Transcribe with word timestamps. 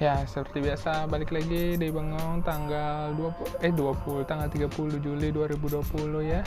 Ya, 0.00 0.24
seperti 0.24 0.64
biasa 0.64 1.04
balik 1.12 1.28
lagi 1.28 1.76
di 1.76 1.92
Bengong 1.92 2.40
tanggal 2.40 3.12
20 3.20 3.60
eh 3.60 3.68
20 3.68 4.24
tanggal 4.24 4.48
30 4.48 4.96
Juli 4.96 5.28
2020 5.28 6.24
ya. 6.24 6.40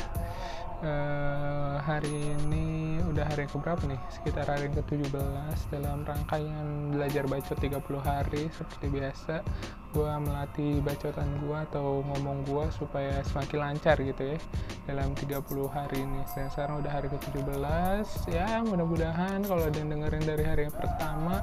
Eh, 0.81 1.75
hari 1.85 2.33
ini 2.33 2.97
udah 3.05 3.21
hari 3.21 3.45
yang 3.45 3.53
keberapa 3.53 3.85
nih? 3.85 4.01
Sekitar 4.09 4.49
hari 4.49 4.73
yang 4.73 4.81
ke-17 4.81 5.69
dalam 5.69 6.01
rangkaian 6.01 6.97
belajar 6.97 7.29
bacot 7.29 7.57
30 7.61 8.01
hari 8.01 8.49
seperti 8.57 8.85
biasa. 8.89 9.45
Gua 9.93 10.17
melatih 10.17 10.81
bacotan 10.81 11.29
gua 11.45 11.61
atau 11.69 12.01
ngomong 12.09 12.49
gua 12.49 12.73
supaya 12.73 13.21
semakin 13.21 13.69
lancar 13.69 14.01
gitu 14.01 14.33
ya 14.33 14.37
dalam 14.89 15.13
30 15.13 15.69
hari 15.69 16.01
ini. 16.01 16.25
Dan 16.33 16.49
sekarang 16.49 16.81
udah 16.81 16.89
hari 16.89 17.05
ke-17. 17.05 18.33
Ya, 18.33 18.65
mudah-mudahan 18.65 19.45
kalau 19.45 19.61
ada 19.61 19.77
yang 19.77 19.93
dengerin 19.93 20.25
dari 20.25 20.41
hari 20.41 20.61
yang 20.65 20.73
pertama 20.73 21.37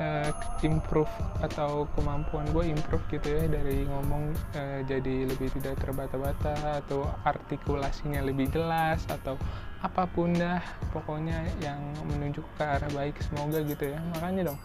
uh, 0.00 0.30
improve 0.64 1.12
atau 1.44 1.86
kemampuan 1.94 2.48
gue 2.50 2.72
improve 2.72 3.04
gitu 3.12 3.28
ya 3.36 3.44
dari 3.46 3.84
ngomong 3.86 4.32
uh, 4.56 4.80
jadi 4.88 5.28
lebih 5.28 5.52
tidak 5.60 5.78
terbata-bata 5.78 6.80
atau 6.82 7.06
artikulasinya 7.22 8.24
lebih 8.24 8.48
jelas 8.50 9.04
atau 9.06 9.36
apa 9.80 10.04
pun 10.08 10.32
dah 10.36 10.60
pokoknya 10.92 11.44
yang 11.64 11.80
menunjuk 12.08 12.44
ke 12.56 12.64
arah 12.64 12.90
baik 12.92 13.16
semoga 13.20 13.60
gitu 13.64 13.92
ya. 13.92 14.00
Makanya 14.16 14.52
dong 14.52 14.60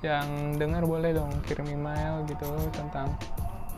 yang 0.00 0.56
dengar 0.56 0.88
boleh 0.88 1.12
dong 1.12 1.32
kirim 1.44 1.68
email 1.68 2.24
gitu 2.24 2.48
tentang 2.72 3.12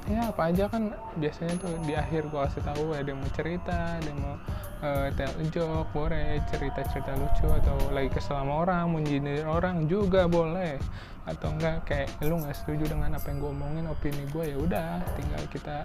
ya 0.06 0.30
apa 0.34 0.50
aja 0.50 0.66
kan 0.66 0.95
biasanya 1.19 1.55
tuh 1.62 1.75
di 1.87 1.95
akhir 1.95 2.27
gue 2.30 2.41
kasih 2.47 2.62
tahu 2.66 2.95
ada 2.95 3.12
mau 3.14 3.30
cerita 3.34 3.98
ada 3.98 4.11
mau 4.19 4.34
uh, 4.82 5.09
a 5.09 5.45
joke 5.54 5.88
boleh 5.95 6.42
cerita-cerita 6.50 7.14
lucu 7.16 7.46
atau 7.46 7.78
lagi 7.95 8.10
kesel 8.10 8.36
sama 8.36 8.66
orang 8.66 8.91
mau 8.91 9.00
nyindir 9.00 9.46
orang 9.46 9.86
juga 9.86 10.27
boleh. 10.27 10.77
Atau 11.22 11.55
enggak 11.55 11.86
kayak 11.86 12.11
lu 12.27 12.42
nggak 12.42 12.56
setuju 12.58 12.91
dengan 12.91 13.14
apa 13.14 13.30
yang 13.30 13.38
gue 13.38 13.50
omongin 13.55 13.86
opini 13.86 14.27
gue 14.34 14.44
ya 14.50 14.58
udah 14.58 14.91
tinggal 15.14 15.42
kita 15.55 15.77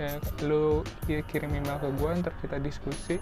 eh, 0.00 0.16
lu 0.48 0.80
ya, 1.04 1.20
kirim 1.28 1.52
email 1.52 1.76
ke 1.76 1.88
gue 1.92 2.10
ntar 2.24 2.32
kita 2.40 2.56
diskusi 2.56 3.20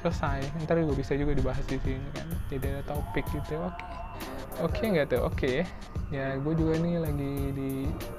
selesai. 0.00 0.40
Ntar 0.64 0.80
gue 0.80 0.96
bisa 0.96 1.12
juga 1.12 1.36
dibahas 1.36 1.62
di 1.68 1.76
sini 1.84 2.08
kan? 2.16 2.26
Jadi 2.48 2.64
ada 2.72 2.82
topik 2.88 3.28
gitu 3.36 3.60
oke. 3.60 3.84
Oke 4.64 4.82
nggak 4.88 5.12
tuh? 5.12 5.22
Oke. 5.28 5.68
Ya 6.08 6.40
gue 6.40 6.54
juga 6.56 6.80
nih 6.80 7.04
lagi 7.04 7.34
di 7.52 7.70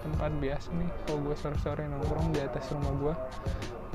tempat 0.06 0.32
biasa 0.38 0.70
nih. 0.78 0.90
Kalau 1.10 1.20
gue 1.26 1.36
sore-sore 1.42 1.90
nongkrong 1.90 2.38
di 2.38 2.40
atas 2.46 2.70
rumah 2.70 2.94
gue 3.02 3.14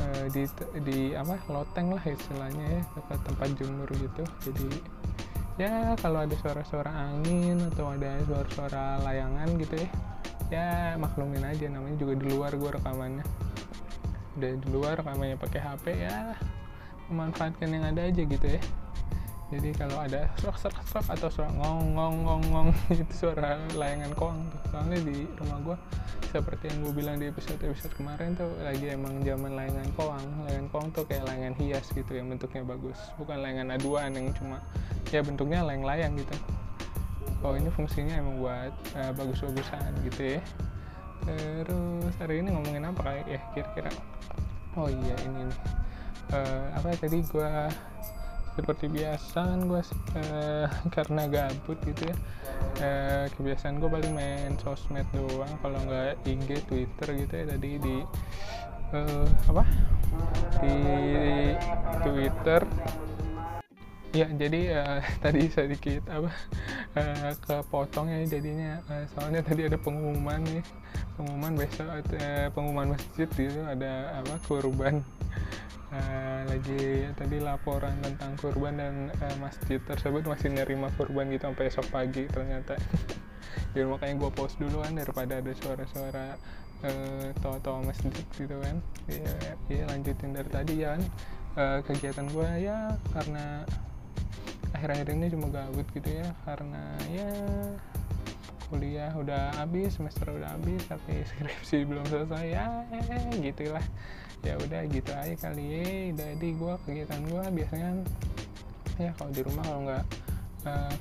uh, 0.00 0.24
di 0.30 0.42
di 0.84 0.98
apa 1.16 1.40
loteng 1.48 1.92
lah 1.94 2.04
istilahnya 2.04 2.66
ya 2.80 2.82
dekat 2.96 3.20
tempat 3.24 3.48
jemur 3.56 3.88
gitu. 3.94 4.22
Jadi 4.48 4.70
ya 5.56 5.96
kalau 6.00 6.24
ada 6.24 6.36
suara-suara 6.36 6.92
angin 6.92 7.60
atau 7.72 7.92
ada 7.92 8.20
suara-suara 8.28 9.00
layangan 9.04 9.48
gitu 9.56 9.74
ya 9.80 9.88
ya 10.52 10.68
maklumin 11.00 11.44
aja. 11.44 11.66
Namanya 11.68 11.96
juga 11.98 12.14
di 12.18 12.26
luar 12.30 12.52
gue 12.54 12.70
rekamannya. 12.76 13.24
Udah 14.36 14.52
di 14.60 14.68
luar 14.68 15.00
rekamannya 15.00 15.36
pakai 15.40 15.60
HP 15.60 15.84
ya 15.96 16.36
memanfaatkan 17.06 17.70
yang 17.70 17.84
ada 17.86 18.02
aja 18.02 18.22
gitu 18.26 18.46
ya 18.46 18.60
jadi 19.46 19.70
kalau 19.78 20.02
ada 20.02 20.26
serak 20.42 20.58
serak 20.58 20.86
serak 20.90 21.06
atau 21.06 21.28
suara 21.30 21.54
ngong 21.54 21.94
ngong 21.94 22.16
ngong 22.26 22.44
ngong 22.50 22.68
itu 23.02 23.14
suara 23.14 23.54
layangan 23.78 24.10
koang 24.18 24.42
tuh. 24.50 24.60
Soalnya 24.74 24.98
di 25.06 25.22
rumah 25.38 25.58
gue 25.62 25.76
seperti 26.34 26.64
yang 26.66 26.78
gue 26.82 26.92
bilang 26.98 27.16
di 27.22 27.30
episode 27.30 27.62
episode 27.62 27.94
kemarin 27.94 28.34
tuh 28.34 28.50
lagi 28.66 28.90
emang 28.90 29.22
zaman 29.22 29.54
layangan 29.54 29.86
koang 29.94 30.26
layangan 30.50 30.66
koang 30.74 30.88
tuh 30.90 31.06
kayak 31.06 31.30
layangan 31.30 31.54
hias 31.62 31.86
gitu 31.94 32.10
yang 32.18 32.26
bentuknya 32.26 32.66
bagus. 32.66 32.98
Bukan 33.22 33.38
layangan 33.38 33.78
aduan 33.78 34.10
yang 34.18 34.34
cuma 34.34 34.58
ya 35.14 35.22
bentuknya 35.22 35.62
layang-layang 35.62 36.18
gitu. 36.18 36.36
Oh 37.46 37.54
ini 37.54 37.70
fungsinya 37.70 38.18
emang 38.18 38.42
buat 38.42 38.74
uh, 38.98 39.12
bagus-bagusan 39.14 39.94
gitu 40.10 40.38
ya. 40.38 40.42
Terus 41.22 42.14
hari 42.18 42.42
ini 42.42 42.50
ngomongin 42.50 42.90
apa 42.90 43.14
kayak 43.14 43.26
ya 43.30 43.40
kira-kira? 43.54 43.90
Oh 44.74 44.90
iya 44.90 45.14
ini 45.22 45.46
nih. 45.46 45.58
Uh, 46.34 46.66
apa 46.74 46.98
tadi 46.98 47.22
gue 47.22 47.50
seperti 48.56 48.88
biasa 48.88 49.38
kan 49.44 49.60
gue 49.68 49.82
uh, 49.84 50.66
karena 50.96 51.22
gabut 51.28 51.78
gitu 51.84 52.08
ya. 52.08 52.16
Uh, 52.80 53.24
kebiasaan 53.36 53.76
gue 53.76 53.88
paling 53.92 54.12
main 54.16 54.56
sosmed 54.64 55.04
doang 55.12 55.52
kalau 55.60 55.76
nggak 55.84 56.16
IG 56.24 56.64
Twitter 56.64 57.08
gitu 57.20 57.34
ya 57.36 57.44
tadi 57.52 57.70
di 57.76 57.96
uh, 58.96 59.28
apa? 59.52 59.64
Di 60.64 60.76
Twitter. 62.00 62.64
Ya 64.16 64.26
jadi 64.32 64.60
uh, 64.80 65.00
tadi 65.24 65.52
sedikit 65.52 66.08
apa 66.08 66.32
uh, 66.96 67.30
kepotong 67.44 68.08
ya 68.08 68.24
jadinya. 68.24 68.80
Uh, 68.88 69.04
soalnya 69.12 69.44
tadi 69.44 69.68
ada 69.68 69.76
pengumuman 69.76 70.40
nih. 70.48 70.64
Pengumuman 71.20 71.52
besok 71.60 71.88
uh, 71.92 72.48
pengumuman 72.56 72.96
masjid 72.96 73.28
gitu 73.36 73.60
ada 73.68 74.24
apa 74.24 74.40
kurban 74.48 75.04
uh, 75.96 76.40
lagi 76.44 77.08
tadi 77.16 77.40
laporan 77.40 77.96
tentang 78.04 78.36
kurban 78.36 78.76
dan 78.76 78.94
uh, 79.08 79.36
masjid 79.40 79.80
tersebut 79.80 80.28
masih 80.28 80.52
nerima 80.52 80.92
kurban 81.00 81.32
gitu 81.32 81.48
sampai 81.48 81.72
esok 81.72 81.86
pagi 81.88 82.28
ternyata. 82.28 82.76
Jadi 83.72 83.88
makanya 83.88 84.14
gue 84.20 84.30
post 84.36 84.60
dulu 84.60 84.84
kan 84.84 84.92
daripada 84.92 85.40
ada 85.40 85.52
suara-suara 85.56 86.36
uh, 86.84 87.28
toa-toa 87.40 87.80
masjid 87.88 88.12
gitu 88.36 88.56
kan. 88.60 88.76
Ya, 89.08 89.36
ya 89.72 89.84
lanjutin 89.88 90.36
dari 90.36 90.50
tadi 90.52 90.74
ya 90.84 90.96
kan. 90.96 91.02
Uh, 91.56 91.80
kegiatan 91.88 92.28
gue 92.28 92.48
ya 92.60 92.92
karena 93.16 93.64
akhir-akhir 94.76 95.08
ini 95.16 95.26
cuma 95.32 95.48
gabut 95.48 95.88
gitu 95.96 96.20
ya 96.20 96.28
karena 96.44 96.84
ya 97.08 97.32
kuliah 98.68 99.12
udah 99.14 99.56
habis 99.56 99.96
semester 99.96 100.26
udah 100.28 100.52
habis 100.52 100.82
tapi 100.84 101.22
skripsi 101.24 101.86
belum 101.86 102.04
selesai 102.04 102.46
ya 102.50 102.66
eh, 102.92 103.40
gitulah 103.40 103.84
ya 104.44 104.54
udah 104.60 104.80
gitu 104.90 105.10
aja 105.12 105.34
kali 105.38 105.64
ya. 105.64 105.84
Jadi 106.14 106.48
gue 106.56 106.74
kegiatan 106.84 107.20
gue 107.24 107.44
biasanya 107.62 107.90
ya 108.96 109.10
kalau 109.16 109.30
di 109.32 109.40
rumah 109.44 109.64
kalau 109.64 109.80
nggak 109.84 110.04
uh, 110.64 110.94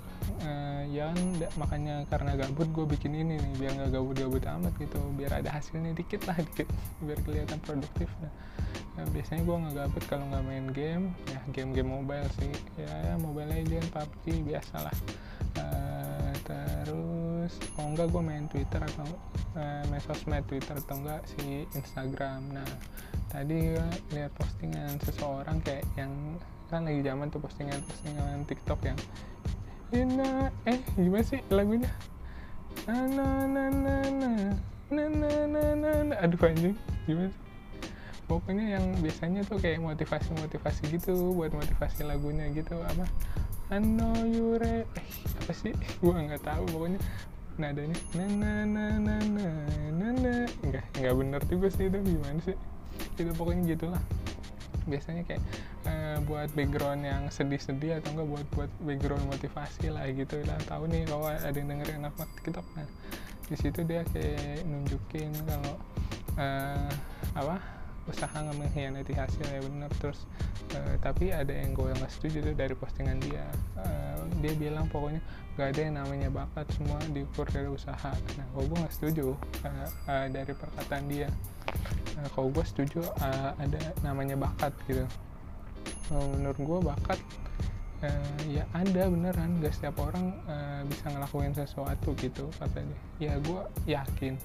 uh, 0.43 0.81
ya 0.91 1.15
makanya 1.55 2.03
karena 2.11 2.35
gabut 2.35 2.67
gue 2.75 2.85
bikin 2.97 3.15
ini 3.15 3.39
nih 3.39 3.53
biar 3.59 3.71
nggak 3.79 3.91
gabut-gabut 3.95 4.43
amat 4.43 4.73
gitu. 4.79 4.99
Biar 5.15 5.39
ada 5.39 5.49
hasilnya 5.51 5.95
dikit 5.95 6.27
lah 6.27 6.37
dikit. 6.47 6.67
Biar 7.03 7.19
kelihatan 7.23 7.59
produktif 7.63 8.11
nah, 8.19 8.31
ya, 8.99 9.03
biasanya 9.11 9.41
gue 9.43 9.55
nggak 9.55 9.75
gabut 9.79 10.03
kalau 10.11 10.25
nggak 10.31 10.43
main 10.43 10.67
game. 10.75 11.05
Ya 11.31 11.39
game-game 11.55 11.89
mobile 11.89 12.29
sih. 12.39 12.51
Ya, 12.75 12.91
ya 13.11 13.13
mobile 13.15 13.49
legend 13.51 13.87
PUBG 13.93 14.43
biasalah 14.43 14.95
uh, 15.59 15.94
terus 17.45 17.61
oh 17.77 17.85
enggak 17.85 18.09
gue 18.09 18.23
main 18.25 18.49
Twitter 18.49 18.81
atau 18.81 19.05
uh, 19.53 19.85
main 19.93 20.01
sosmed 20.01 20.41
Twitter 20.49 20.73
atau 20.81 20.97
enggak 20.97 21.21
si 21.29 21.69
Instagram. 21.77 22.41
Nah 22.49 22.65
tadi 23.29 23.77
lihat 24.17 24.33
postingan 24.33 24.97
seseorang 25.05 25.61
kayak 25.61 25.85
yang 25.93 26.09
kan 26.73 26.89
lagi 26.89 27.05
zaman 27.05 27.29
tuh 27.29 27.37
postingan 27.37 27.77
postingan 27.85 28.41
TikTok 28.49 28.81
yang 28.81 28.97
Ina 29.93 30.49
eh 30.65 30.81
gimana 30.97 31.21
sih 31.21 31.37
lagunya? 31.53 31.93
Na 32.89 33.05
na 33.05 33.45
na 33.45 33.63
na 33.69 33.95
na 34.09 34.31
na 34.89 35.03
na 35.05 35.29
na 35.45 35.61
na 35.77 35.91
na. 36.01 36.15
Aduh 36.25 36.41
anjing 36.49 36.73
gimana 37.05 37.29
sih? 37.29 37.41
Pokoknya 38.25 38.81
yang 38.81 38.85
biasanya 39.05 39.45
tuh 39.45 39.61
kayak 39.61 39.85
motivasi 39.85 40.33
motivasi 40.33 40.89
gitu 40.89 41.13
buat 41.37 41.53
motivasi 41.53 42.09
lagunya 42.09 42.49
gitu 42.57 42.81
apa? 42.81 43.05
I 43.69 43.77
know 43.81 44.57
eh, 44.61 44.85
apa 45.45 45.53
sih? 45.53 45.73
Gua 46.01 46.21
nggak 46.21 46.41
tahu 46.41 46.65
pokoknya 46.73 46.97
nadanya. 47.57 47.97
Na 48.15 48.25
na 48.25 48.51
na 48.65 48.85
na 48.99 49.15
na 49.23 49.47
na 49.91 50.07
na. 50.11 50.33
Enggak 50.63 50.85
enggak 50.97 51.13
bener 51.15 51.41
juga 51.47 51.67
sih 51.71 51.85
itu 51.87 51.97
gimana 52.01 52.39
sih? 52.43 52.57
Itu 53.19 53.31
pokoknya 53.35 53.63
gitulah. 53.75 54.03
Biasanya 54.85 55.25
kayak 55.25 55.41
uh, 55.89 56.17
buat 56.29 56.49
background 56.53 57.01
yang 57.03 57.23
sedih-sedih 57.33 57.99
atau 57.99 58.13
enggak 58.13 58.27
buat 58.29 58.47
buat 58.53 58.71
background 58.85 59.25
motivasi 59.27 59.89
lah 59.89 60.05
gitu 60.13 60.39
lah. 60.45 60.57
Tahu 60.69 60.87
nih 60.87 61.09
kalau 61.09 61.27
ada 61.29 61.55
yang 61.55 61.69
dengerin 61.73 62.05
apa 62.05 62.23
kita 62.45 62.61
nah 62.77 62.87
di 63.45 63.53
situ 63.53 63.85
dia 63.85 64.01
kayak 64.09 64.65
nunjukin 64.65 65.29
kalau 65.45 65.77
uh, 66.41 66.89
apa 67.37 67.61
usaha 68.05 68.37
nggak 68.37 68.57
mengkhianati 68.57 69.13
hasil 69.17 69.45
ya 69.45 69.61
benar. 69.65 69.91
Terus 69.97 70.29
uh, 70.77 70.95
tapi 71.01 71.33
ada 71.33 71.49
yang 71.49 71.73
gue 71.73 71.89
nggak 71.89 72.11
setuju 72.13 72.45
tuh 72.45 72.55
dari 72.55 72.75
postingan 72.77 73.17
dia. 73.21 73.45
Uh, 73.77 74.25
dia 74.41 74.53
bilang 74.53 74.85
pokoknya 74.89 75.21
gak 75.55 75.71
ada 75.71 75.81
yang 75.87 75.95
namanya 75.95 76.29
bakat 76.29 76.67
semua 76.75 76.99
diukur 77.09 77.47
dari 77.49 77.69
usaha. 77.71 78.11
Nah 78.13 78.45
kalau 78.53 78.65
gue 78.67 78.77
nggak 78.77 78.95
setuju 78.95 79.33
uh, 79.65 79.89
uh, 80.09 80.25
dari 80.29 80.53
perkataan 80.53 81.05
dia. 81.09 81.29
Uh, 82.19 82.27
kalau 82.35 82.49
gue 82.53 82.65
setuju 82.65 83.01
uh, 83.21 83.51
ada 83.57 83.81
namanya 84.05 84.35
bakat 84.37 84.73
gitu. 84.85 85.05
Uh, 86.13 86.25
menurut 86.37 86.59
gue 86.59 86.79
bakat 86.85 87.19
uh, 88.05 88.39
ya 88.45 88.67
ada 88.75 89.09
beneran. 89.09 89.63
Gak 89.63 89.73
setiap 89.73 89.97
orang 90.03 90.35
uh, 90.45 90.81
bisa 90.85 91.09
ngelakuin 91.09 91.57
sesuatu 91.57 92.13
gitu 92.19 92.51
katanya. 92.61 92.97
Ya 93.17 93.33
gue 93.41 93.61
yakin. 93.89 94.37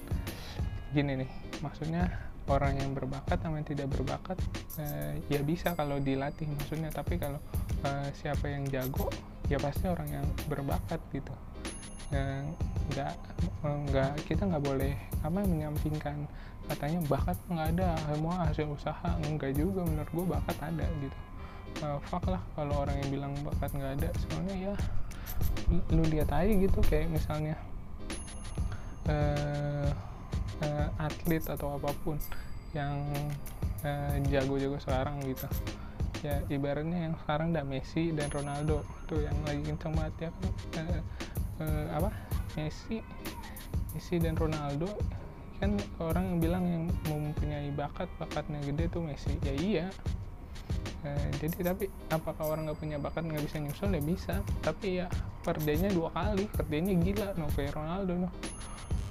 Gini 0.91 1.23
nih 1.23 1.31
maksudnya 1.61 2.30
orang 2.49 2.79
yang 2.79 2.91
berbakat 2.97 3.37
sama 3.37 3.61
yang 3.61 3.67
tidak 3.69 3.87
berbakat 3.93 4.37
uh, 4.81 5.13
ya 5.29 5.39
bisa 5.45 5.77
kalau 5.77 6.01
dilatih 6.01 6.49
maksudnya. 6.49 6.89
Tapi 6.89 7.21
kalau 7.21 7.37
uh, 7.85 8.07
siapa 8.17 8.49
yang 8.49 8.65
jago 8.69 9.11
ya 9.51 9.59
pasti 9.61 9.85
orang 9.85 10.09
yang 10.09 10.27
berbakat 10.49 10.97
gitu. 11.13 11.33
Uh, 12.11 12.43
nggak 12.91 13.15
nggak 13.63 14.11
kita 14.27 14.43
nggak 14.43 14.63
boleh 14.63 14.93
apa 15.23 15.39
menyampingkan 15.47 16.27
katanya 16.67 16.99
bakat 17.07 17.39
nggak 17.47 17.67
ada 17.77 17.95
semua 18.11 18.35
hasil 18.47 18.67
usaha 18.67 19.09
enggak 19.23 19.53
juga. 19.53 19.85
Menurut 19.85 20.11
gue 20.11 20.25
bakat 20.39 20.57
ada 20.59 20.85
gitu. 20.99 21.17
Uh, 21.85 21.97
fuck 22.09 22.25
lah 22.27 22.41
kalau 22.57 22.83
orang 22.83 22.99
yang 23.05 23.09
bilang 23.21 23.33
bakat 23.45 23.71
nggak 23.71 23.91
ada. 24.01 24.09
Soalnya 24.27 24.55
ya 24.57 24.73
lu 25.93 26.03
lihat 26.09 26.29
aja 26.35 26.51
gitu 26.51 26.79
kayak 26.85 27.07
misalnya 27.07 27.55
uh, 30.61 30.87
atlet 31.01 31.43
atau 31.45 31.75
apa 31.77 31.91
pun 32.05 32.17
yang 32.71 33.03
jago-jago 34.29 34.77
uh, 34.77 34.81
sekarang 34.81 35.19
gitu. 35.27 35.47
Ya 36.21 36.37
ibaratnya 36.53 37.09
yang 37.09 37.15
sekarang 37.25 37.49
udah 37.49 37.65
Messi 37.65 38.13
dan 38.13 38.29
Ronaldo 38.29 38.85
tuh 39.09 39.25
yang 39.25 39.33
lagi 39.41 39.65
kenceng 39.65 39.97
banget 39.97 40.29
ya 40.29 40.31
uh, 40.77 41.01
uh, 41.65 41.85
apa? 41.97 42.09
Messi 42.55 43.01
Messi 43.97 44.15
dan 44.21 44.37
Ronaldo. 44.37 44.87
Kan 45.57 45.77
orang 45.97 46.25
yang 46.29 46.39
bilang 46.41 46.63
yang 46.69 46.83
mempunyai 47.09 47.69
bakat 47.73 48.09
bakatnya 48.21 48.61
gede 48.61 48.85
tuh 48.93 49.01
Messi. 49.01 49.33
Ya 49.41 49.53
iya. 49.57 49.87
Uh, 51.01 51.29
jadi 51.41 51.73
tapi 51.73 51.89
apakah 52.13 52.53
orang 52.53 52.69
nggak 52.69 52.77
punya 52.77 53.01
bakat 53.01 53.25
nggak 53.25 53.41
bisa 53.41 53.57
nyusul? 53.57 53.89
Ya 53.89 54.03
bisa. 54.05 54.35
Tapi 54.61 55.01
ya 55.01 55.09
kerjanya 55.41 55.89
dua 55.89 56.13
kali. 56.13 56.45
Kerjanya 56.53 56.93
gila 57.01 57.27
no 57.33 57.49
kayak 57.57 57.73
Ronaldo 57.73 58.13
no 58.25 58.29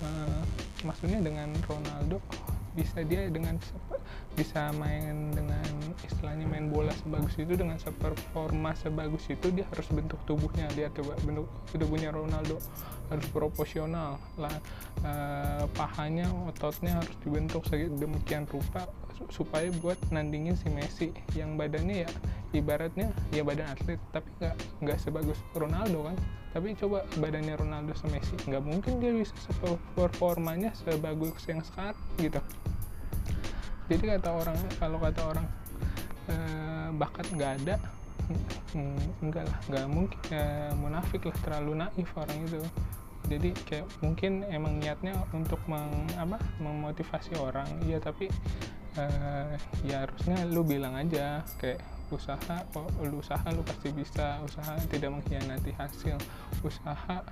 uh, 0.04 0.42
maksudnya 0.84 1.20
dengan 1.20 1.52
Ronaldo 1.66 2.20
bisa 2.70 3.02
dia 3.02 3.26
dengan 3.26 3.58
bisa 4.38 4.70
main 4.78 5.34
dengan 5.34 5.66
istilahnya 6.06 6.46
main 6.46 6.70
bola 6.70 6.94
sebagus 7.02 7.34
itu 7.34 7.58
dengan 7.58 7.76
performa 7.98 8.70
sebagus 8.78 9.26
itu 9.26 9.50
dia 9.50 9.66
harus 9.74 9.90
bentuk 9.90 10.20
tubuhnya. 10.24 10.70
Dia 10.78 10.86
coba 10.94 11.18
bentuk 11.26 11.50
tubuhnya 11.74 12.14
Ronaldo 12.14 12.62
harus 13.10 13.26
proporsional 13.34 14.22
lah. 14.38 14.54
E, 15.02 15.12
pahanya 15.74 16.30
ototnya 16.46 17.02
harus 17.02 17.16
dibentuk 17.26 17.66
sedemikian 17.66 18.46
rupa 18.46 18.86
supaya 19.28 19.68
buat 19.84 20.00
nandingin 20.08 20.56
si 20.56 20.72
Messi 20.72 21.08
yang 21.36 21.60
badannya 21.60 22.08
ya 22.08 22.10
ibaratnya 22.50 23.14
ya 23.30 23.46
badan 23.46 23.70
atlet 23.70 24.00
tapi 24.10 24.26
nggak 24.42 24.56
nggak 24.82 24.98
sebagus 24.98 25.38
Ronaldo 25.54 26.08
kan. 26.10 26.16
Tapi 26.50 26.74
coba 26.74 27.06
badannya 27.22 27.54
Ronaldo 27.54 27.92
sama 27.94 28.18
Messi 28.18 28.34
nggak 28.48 28.64
mungkin 28.64 28.98
dia 28.98 29.12
bisa 29.14 29.36
performanya 29.94 30.74
sebagus 30.74 31.46
yang 31.46 31.62
sekarang 31.62 31.98
gitu. 32.18 32.40
Jadi 33.90 34.04
kata 34.18 34.30
orang 34.30 34.58
kalau 34.78 34.98
kata 35.02 35.22
orang 35.26 35.46
e, 36.30 36.36
bakat 36.94 37.26
nggak 37.34 37.52
ada 37.62 37.76
mm, 38.74 39.22
enggak 39.26 39.44
lah 39.46 39.58
nggak 39.66 39.86
mungkin 39.90 40.20
e, 40.30 40.40
munafik 40.78 41.22
lah 41.26 41.36
terlalu 41.42 41.72
naif 41.86 42.10
orang 42.18 42.38
itu. 42.46 42.62
Jadi 43.30 43.54
kayak 43.68 43.86
mungkin 44.02 44.42
emang 44.50 44.82
niatnya 44.82 45.14
untuk 45.30 45.62
meng, 45.70 45.92
apa 46.18 46.40
memotivasi 46.58 47.38
orang 47.38 47.68
iya 47.86 48.02
tapi 48.02 48.26
uh, 48.98 49.54
ya 49.86 50.06
harusnya 50.06 50.46
lu 50.48 50.66
bilang 50.66 50.96
aja 50.96 51.44
kayak 51.60 51.82
usaha 52.10 52.66
kok 52.74 52.90
lu 53.06 53.22
usaha 53.22 53.46
lu 53.54 53.62
pasti 53.62 53.94
bisa. 53.94 54.42
Usaha 54.42 54.74
tidak 54.90 55.14
mengkhianati 55.14 55.70
hasil. 55.78 56.18
Usaha 56.66 57.22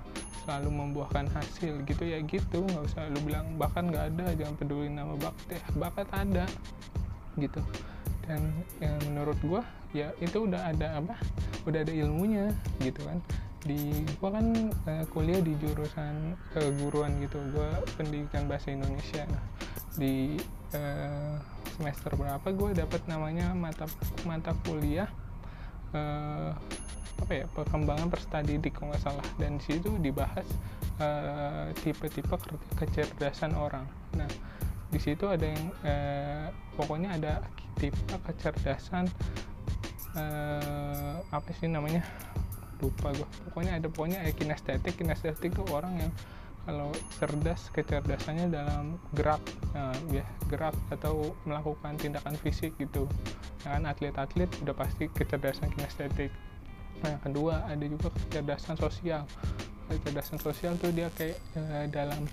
selalu 0.43 0.69
membuahkan 0.71 1.27
hasil 1.35 1.83
gitu 1.83 2.03
ya 2.07 2.23
gitu. 2.23 2.63
Nggak 2.63 2.83
usah 2.87 3.11
lu 3.11 3.19
bilang 3.21 3.59
bahkan 3.59 3.91
nggak 3.91 4.15
ada 4.15 4.25
jangan 4.39 4.55
peduli 4.55 4.87
nama 4.87 5.13
bakat. 5.19 5.59
Ya 5.59 5.63
bakat 5.75 6.07
ada 6.15 6.45
gitu. 7.35 7.61
Dan 8.23 8.55
ya, 8.79 8.93
menurut 9.09 9.39
gua 9.43 9.61
ya 9.91 10.15
itu 10.23 10.47
udah 10.47 10.71
ada 10.71 11.03
apa? 11.03 11.19
Udah 11.67 11.83
ada 11.83 11.91
ilmunya 11.91 12.47
gitu 12.79 13.03
kan. 13.03 13.19
Di 13.67 14.07
gua 14.23 14.39
kan 14.39 14.71
uh, 14.87 15.03
kuliah 15.11 15.43
di 15.43 15.59
jurusan 15.59 16.39
keguruan 16.55 17.19
gitu. 17.19 17.35
Gua 17.51 17.83
pendidikan 17.99 18.47
bahasa 18.47 18.71
Indonesia. 18.71 19.27
Nah 19.27 19.43
di 19.99 20.39
uh, 20.75 21.35
semester 21.77 22.11
berapa 22.15 22.47
gue 22.51 22.69
dapat 22.75 23.01
namanya 23.07 23.53
mata 23.55 23.85
mata 24.27 24.51
kuliah? 24.67 25.09
Uh, 25.89 26.53
apa 27.19 27.33
ya 27.35 27.45
perkembangan 27.51 28.07
perstadidik 28.07 28.79
kalau 28.79 28.95
nggak 28.95 29.03
salah. 29.03 29.27
Dan 29.35 29.59
situ 29.59 29.91
dibahas 29.99 30.47
tipe-tipe 31.79 32.27
uh, 32.31 32.59
kecerdasan 32.75 33.55
orang. 33.55 33.87
Nah 34.15 34.27
di 34.89 34.97
situ 34.97 35.29
ada 35.29 35.45
yang 35.45 35.65
uh, 35.85 36.47
pokoknya 36.73 37.15
ada 37.15 37.33
tipe 37.77 37.97
kecerdasan 38.25 39.05
uh, 40.17 41.21
apa 41.29 41.49
sih 41.59 41.69
namanya? 41.69 42.01
Lupa 42.79 43.11
gue 43.11 43.27
pokoknya 43.51 43.75
ada 43.77 43.87
pokoknya 43.91 44.23
eh, 44.23 44.33
kinestetik. 44.33 44.95
Kinestetik 44.95 45.51
tuh 45.51 45.67
orang 45.75 45.99
yang 45.99 46.11
kalau 46.69 46.93
cerdas 47.17 47.73
kecerdasannya 47.73 48.53
dalam 48.53 49.01
gerak 49.17 49.41
nah, 49.73 49.89
ya 50.13 50.21
gerak 50.53 50.77
atau 50.93 51.33
melakukan 51.49 51.97
tindakan 51.97 52.37
fisik 52.37 52.77
gitu. 52.77 53.09
Nah, 53.65 53.81
kan 53.81 53.83
atlet-atlet 53.89 54.49
udah 54.61 54.77
pasti 54.77 55.09
kecerdasan 55.09 55.73
kinestetik. 55.73 56.29
Nah 57.01 57.17
kedua 57.25 57.65
ada 57.65 57.81
juga 57.81 58.13
kecerdasan 58.13 58.77
sosial. 58.77 59.25
Kecerdasan 59.89 60.37
sosial 60.37 60.77
tuh 60.77 60.93
dia 60.93 61.09
kayak 61.17 61.41
eh, 61.57 61.85
dalam 61.89 62.29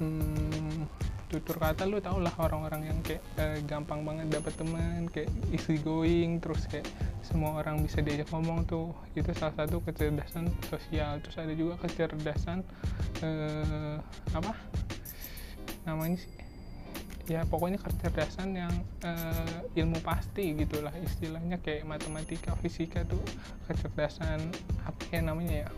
hmm, 0.00 0.88
tutur 1.28 1.56
kata 1.56 1.88
lu 1.88 1.98
tau 1.98 2.20
lah 2.20 2.32
orang-orang 2.36 2.92
yang 2.92 2.98
kayak 3.00 3.22
eh, 3.40 3.58
gampang 3.64 4.04
banget 4.04 4.28
dapat 4.30 4.52
teman 4.54 5.08
kayak 5.08 5.30
easy 5.50 5.80
going 5.80 6.38
terus 6.38 6.68
kayak 6.68 6.86
semua 7.24 7.58
orang 7.64 7.80
bisa 7.80 8.04
diajak 8.04 8.28
ngomong 8.30 8.68
tuh. 8.68 8.92
Itu 9.16 9.32
salah 9.32 9.56
satu 9.56 9.80
kecerdasan 9.80 10.52
sosial. 10.68 11.18
Terus 11.24 11.36
ada 11.40 11.54
juga 11.56 11.74
kecerdasan 11.80 12.60
eh, 13.24 13.98
apa? 14.36 14.52
Namanya 15.88 16.20
sih 16.20 16.32
ya 17.24 17.40
pokoknya 17.48 17.80
kecerdasan 17.80 18.52
yang 18.52 18.74
uh, 19.00 19.64
ilmu 19.72 19.96
pasti 20.04 20.52
gitulah 20.52 20.92
istilahnya. 21.00 21.56
Kayak 21.64 21.88
matematika 21.88 22.52
fisika 22.60 23.00
tuh 23.08 23.20
kecerdasan 23.64 24.52
apa 24.84 25.02
ya 25.08 25.24
namanya 25.24 25.64
ya? 25.64 25.68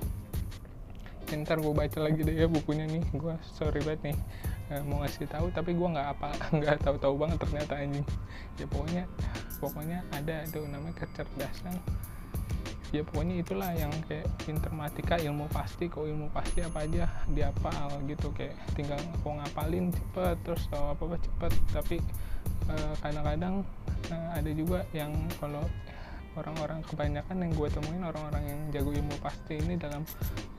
Ntar 1.38 1.62
gue 1.62 1.70
baca 1.70 1.98
lagi 2.02 2.26
deh 2.26 2.34
ya 2.34 2.50
bukunya 2.50 2.90
nih. 2.90 3.06
Gue 3.14 3.38
sorry 3.54 3.78
banget 3.86 4.10
nih 4.10 4.18
uh, 4.70 4.82
mau 4.86 5.02
ngasih 5.02 5.28
tahu 5.30 5.50
tapi 5.54 5.74
gue 5.74 5.88
nggak 5.88 6.08
apa 6.18 6.30
nggak 6.56 6.76
tahu-tahu 6.82 7.14
banget 7.18 7.38
ternyata 7.42 7.74
anjing. 7.78 8.06
Ya 8.58 8.66
pokoknya 8.66 9.04
pokoknya 9.58 9.98
ada 10.12 10.36
tuh 10.50 10.64
namanya 10.66 10.94
kecerdasan. 11.02 11.76
Ya 12.94 13.02
pokoknya 13.02 13.42
itulah 13.42 13.70
yang 13.74 13.90
kayak 14.06 14.30
informatika 14.46 15.18
ilmu 15.18 15.50
pasti 15.50 15.90
kok 15.90 16.06
ilmu 16.06 16.30
pasti 16.30 16.62
apa 16.62 16.86
aja 16.86 17.10
diapal 17.30 17.90
gitu. 18.06 18.30
Kayak 18.30 18.54
tinggal 18.78 19.00
kok 19.02 19.34
ngapalin 19.42 19.90
cepet 19.90 20.36
terus 20.46 20.62
tahu 20.70 20.94
apa 20.94 21.02
apa 21.02 21.16
cepet. 21.18 21.52
Tapi 21.74 21.96
eh, 22.70 22.94
kadang-kadang 23.02 23.66
uh, 24.14 24.28
ada 24.38 24.50
juga 24.54 24.86
yang 24.94 25.10
kalau 25.42 25.66
orang-orang 26.36 26.84
kebanyakan 26.84 27.36
yang 27.42 27.52
gue 27.56 27.68
temuin 27.72 28.04
orang-orang 28.04 28.44
yang 28.44 28.60
jago 28.70 28.90
ilmu 28.92 29.16
pasti 29.24 29.56
ini 29.56 29.80
dalam 29.80 30.04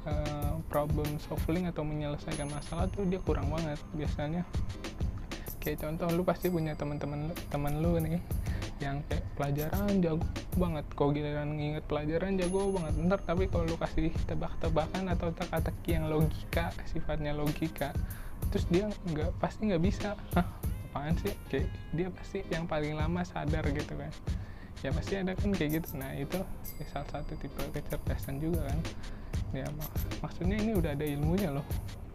uh, 0.09 0.57
problem 0.67 1.21
solving 1.21 1.69
atau 1.69 1.85
menyelesaikan 1.85 2.49
masalah 2.49 2.89
tuh 2.89 3.05
dia 3.05 3.21
kurang 3.21 3.53
banget. 3.53 3.77
Biasanya 3.93 4.41
kayak 5.61 5.85
contoh 5.85 6.07
lu 6.11 6.23
pasti 6.25 6.49
punya 6.49 6.73
teman-teman 6.73 7.31
teman 7.53 7.79
lu 7.79 8.01
nih 8.01 8.21
yang 8.81 9.01
kayak 9.05 9.25
pelajaran 9.37 10.01
jago 10.01 10.25
banget. 10.57 10.85
Kau 10.97 11.13
giliran 11.13 11.49
nginget 11.53 11.85
pelajaran 11.85 12.41
jago 12.41 12.73
banget. 12.73 12.93
Ntar 12.97 13.19
tapi 13.21 13.45
kalau 13.45 13.69
lu 13.69 13.77
kasih 13.77 14.09
tebak-tebakan 14.25 15.13
atau 15.13 15.29
teka-teki 15.29 15.89
yang 16.01 16.05
logika 16.09 16.73
sifatnya 16.89 17.37
logika 17.37 17.93
terus 18.49 18.65
dia 18.69 18.89
nggak 19.13 19.33
pasti 19.37 19.69
nggak 19.69 19.83
bisa. 19.83 20.17
Hah, 20.33 20.47
apaan 20.89 21.13
sih? 21.21 21.33
Kayak 21.53 21.69
dia 21.93 22.07
pasti 22.09 22.39
yang 22.49 22.65
paling 22.65 22.97
lama 22.97 23.21
sadar 23.21 23.65
gitu 23.69 23.93
kan 23.93 24.09
ya 24.85 24.89
pasti 24.93 25.13
ada 25.17 25.33
kan 25.33 25.49
kayak 25.53 25.81
gitu. 25.81 25.97
Nah 25.97 26.11
itu 26.13 26.39
salah 26.93 27.07
satu 27.09 27.33
tipe 27.37 27.61
kecerdasan 27.73 28.37
juga 28.41 28.67
kan. 28.67 28.79
Ya 29.55 29.65
mak 29.73 29.89
maksudnya 30.21 30.57
ini 30.59 30.75
udah 30.75 30.93
ada 30.93 31.05
ilmunya 31.05 31.49
loh. 31.53 31.65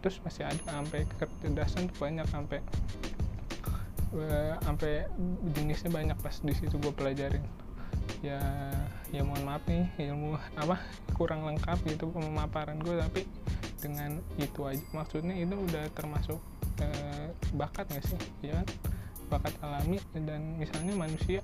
Terus 0.03 0.19
masih 0.23 0.43
ada 0.47 0.61
sampai 0.67 1.07
kecerdasan 1.19 1.87
banyak 1.95 2.27
sampai 2.31 2.59
Eh, 4.13 4.53
sampai 4.61 5.09
jenisnya 5.57 5.89
banyak 5.89 6.17
pas 6.21 6.37
di 6.37 6.53
situ 6.53 6.77
gue 6.77 6.93
pelajarin. 6.93 7.41
Ya 8.21 8.37
ya 9.09 9.21
mohon 9.25 9.41
maaf 9.41 9.65
nih 9.65 9.89
ilmu 9.97 10.37
apa 10.53 10.77
kurang 11.17 11.45
lengkap 11.49 11.81
gitu 11.89 12.13
pemaparan 12.13 12.77
gue 12.77 12.93
tapi 13.01 13.25
dengan 13.81 14.21
itu 14.37 14.69
aja. 14.69 14.85
Maksudnya 14.93 15.33
itu 15.33 15.57
udah 15.57 15.89
termasuk 15.97 16.37
eh, 16.77 17.33
bakat 17.57 17.89
gak 17.89 18.05
sih? 18.05 18.19
Ya 18.45 18.61
kan? 18.61 18.67
Bakat 19.33 19.57
alami 19.65 19.97
dan 20.13 20.61
misalnya 20.61 20.93
manusia 20.93 21.41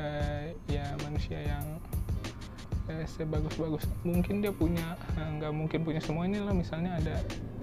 eh, 0.00 0.52
ya 0.68 0.84
manusia 1.04 1.40
yang 1.40 1.64
eh, 2.90 3.06
sebagus-bagus. 3.06 3.84
Mungkin 4.06 4.42
dia 4.42 4.52
punya 4.54 4.94
eh, 5.18 5.30
nggak 5.40 5.52
eh, 5.52 5.56
mungkin 5.56 5.80
punya 5.82 6.00
semuanya 6.02 6.44
lah. 6.46 6.54
Misalnya 6.54 6.98
ada 6.98 7.16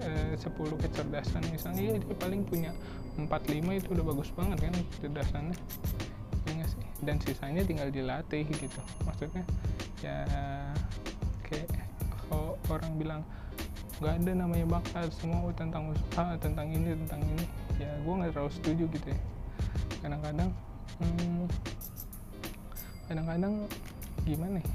eh, 0.04 0.34
10 0.36 0.50
kecerdasan. 0.54 1.42
Misalnya 1.50 1.82
ya 1.82 1.96
dia 2.00 2.16
paling 2.16 2.44
punya 2.44 2.70
4-5 3.16 3.78
itu 3.78 3.88
udah 3.94 4.04
bagus 4.04 4.28
banget 4.34 4.58
kan 4.68 4.74
kecerdasannya. 4.98 5.56
Ya 6.54 6.66
sih? 6.68 6.84
Dan 7.02 7.16
sisanya 7.22 7.62
tinggal 7.64 7.88
dilatih 7.88 8.44
gitu. 8.46 8.80
Maksudnya 9.06 9.44
ya 10.04 10.28
kayak 11.48 11.70
kalau 12.28 12.60
orang 12.68 12.92
bilang 13.00 13.22
nggak 14.02 14.20
ada 14.20 14.32
namanya 14.34 14.66
bakat 14.68 15.08
semua 15.14 15.48
tentang 15.54 15.94
usaha 15.94 16.34
tentang 16.36 16.66
ini 16.68 16.98
tentang 17.06 17.22
ini. 17.24 17.46
Ya 17.78 17.90
gue 18.02 18.14
nggak 18.14 18.32
terlalu 18.36 18.52
setuju 18.52 18.84
gitu 18.90 19.08
ya. 19.08 19.20
Kadang-kadang 20.04 20.50
hmm, 21.00 21.48
kadang-kadang 23.08 23.68
gimana 24.24 24.58
ya 24.60 24.70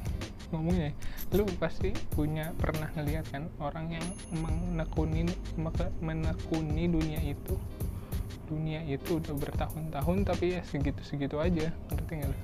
ngomongnya 0.49 0.89
ya? 0.89 0.93
lu 1.37 1.45
pasti 1.61 1.93
punya 2.13 2.57
pernah 2.57 2.89
ngeliat 2.97 3.25
kan 3.29 3.45
orang 3.61 3.93
yang 3.93 4.07
menekuni 4.33 5.29
menekuni 6.01 6.89
dunia 6.89 7.21
itu 7.21 7.53
dunia 8.49 8.81
itu 8.89 9.21
udah 9.21 9.37
bertahun-tahun 9.37 10.25
tapi 10.25 10.57
ya 10.57 10.61
segitu-segitu 10.65 11.37
aja 11.37 11.69
ngerti 11.93 12.11
nggak 12.17 12.29
lu? 12.33 12.37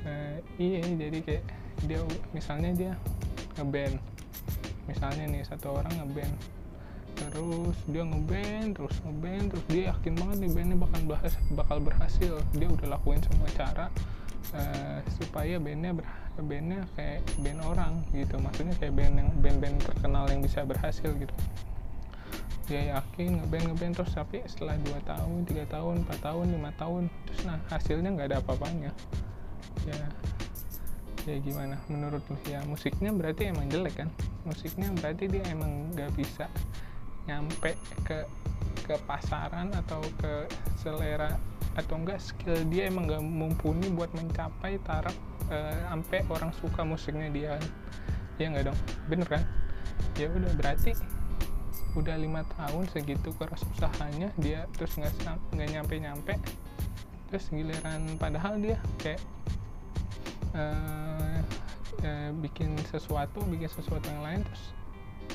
Uh, 0.00 0.36
iya 0.56 0.80
jadi 0.80 1.18
kayak 1.20 1.44
dia 1.84 2.00
misalnya 2.32 2.70
dia 2.72 2.92
ngeband 3.60 4.00
misalnya 4.88 5.24
nih 5.28 5.44
satu 5.44 5.76
orang 5.76 5.92
ngeband 6.00 6.34
terus 7.20 7.76
dia 7.84 8.02
ngeband 8.08 8.80
terus 8.80 8.96
ngeband 9.04 9.44
terus 9.52 9.64
dia 9.68 9.82
yakin 9.92 10.12
banget 10.16 10.36
nih 10.40 10.50
bandnya 10.56 10.76
bakal 10.80 11.00
bahas 11.04 11.32
bakal 11.52 11.78
berhasil 11.84 12.32
dia 12.56 12.68
udah 12.72 12.96
lakuin 12.96 13.20
semua 13.20 13.48
cara 13.52 13.86
uh, 14.54 14.98
supaya 15.18 15.56
bandnya 15.60 15.94
ber, 15.94 16.06
bandnya 16.40 16.82
kayak 16.96 17.20
band 17.42 17.60
orang 17.64 17.92
gitu. 18.14 18.36
Maksudnya 18.40 18.74
kayak 18.78 18.94
band 18.96 19.14
yang 19.18 19.30
band-band 19.42 19.76
terkenal 19.82 20.24
yang 20.30 20.40
bisa 20.42 20.64
berhasil 20.66 21.10
gitu. 21.14 21.34
Dia 22.70 22.94
yakin 22.94 23.42
ngeband 23.42 23.64
ngeband 23.74 23.94
terus 23.98 24.14
tapi 24.14 24.46
setelah 24.46 24.78
2 24.78 25.02
tahun 25.02 25.38
tiga 25.42 25.64
tahun 25.66 26.06
4 26.06 26.22
tahun 26.22 26.46
lima 26.54 26.70
tahun 26.78 27.10
terus 27.26 27.42
nah 27.42 27.58
hasilnya 27.66 28.14
nggak 28.14 28.28
ada 28.30 28.38
apa-apanya. 28.38 28.94
Ya 29.86 30.00
ya 31.28 31.36
gimana 31.42 31.76
menurut 31.90 32.22
lu? 32.30 32.38
Ya 32.46 32.62
musiknya 32.64 33.10
berarti 33.10 33.50
emang 33.50 33.66
jelek 33.68 34.06
kan? 34.06 34.08
Musiknya 34.46 34.88
berarti 34.94 35.26
dia 35.26 35.42
emang 35.50 35.90
nggak 35.92 36.14
bisa 36.14 36.46
nyampe 37.26 37.74
ke 38.06 38.24
ke 38.86 38.94
pasaran 39.04 39.70
atau 39.74 40.00
ke 40.18 40.46
selera 40.78 41.36
atau 41.78 41.94
enggak 41.98 42.18
skill 42.18 42.58
dia 42.66 42.90
emang 42.90 43.06
nggak 43.06 43.22
mumpuni 43.22 43.88
buat 43.94 44.10
mencapai 44.14 44.82
taraf 44.82 45.14
uh, 45.50 45.76
sampai 45.90 46.26
orang 46.30 46.50
suka 46.58 46.82
musiknya 46.82 47.28
dia. 47.30 47.52
Ya 48.40 48.50
nggak 48.50 48.72
dong? 48.72 48.78
Bener 49.06 49.28
kan? 49.28 49.42
Ya 50.16 50.26
udah 50.32 50.52
berarti 50.56 50.96
udah 51.98 52.14
lima 52.14 52.46
tahun 52.54 52.86
segitu 52.94 53.34
keras 53.34 53.66
usahanya 53.74 54.30
dia 54.38 54.62
terus 54.78 54.94
nggak 54.94 55.10
nggak 55.50 55.68
nyampe 55.74 55.94
nyampe 55.98 56.32
terus 57.26 57.50
giliran 57.50 58.14
padahal 58.14 58.62
dia 58.62 58.78
kayak 59.02 59.18
uh, 60.54 61.42
uh, 62.06 62.30
bikin 62.38 62.78
sesuatu 62.86 63.42
bikin 63.50 63.66
sesuatu 63.66 64.06
yang 64.06 64.22
lain 64.22 64.40
terus 64.46 64.64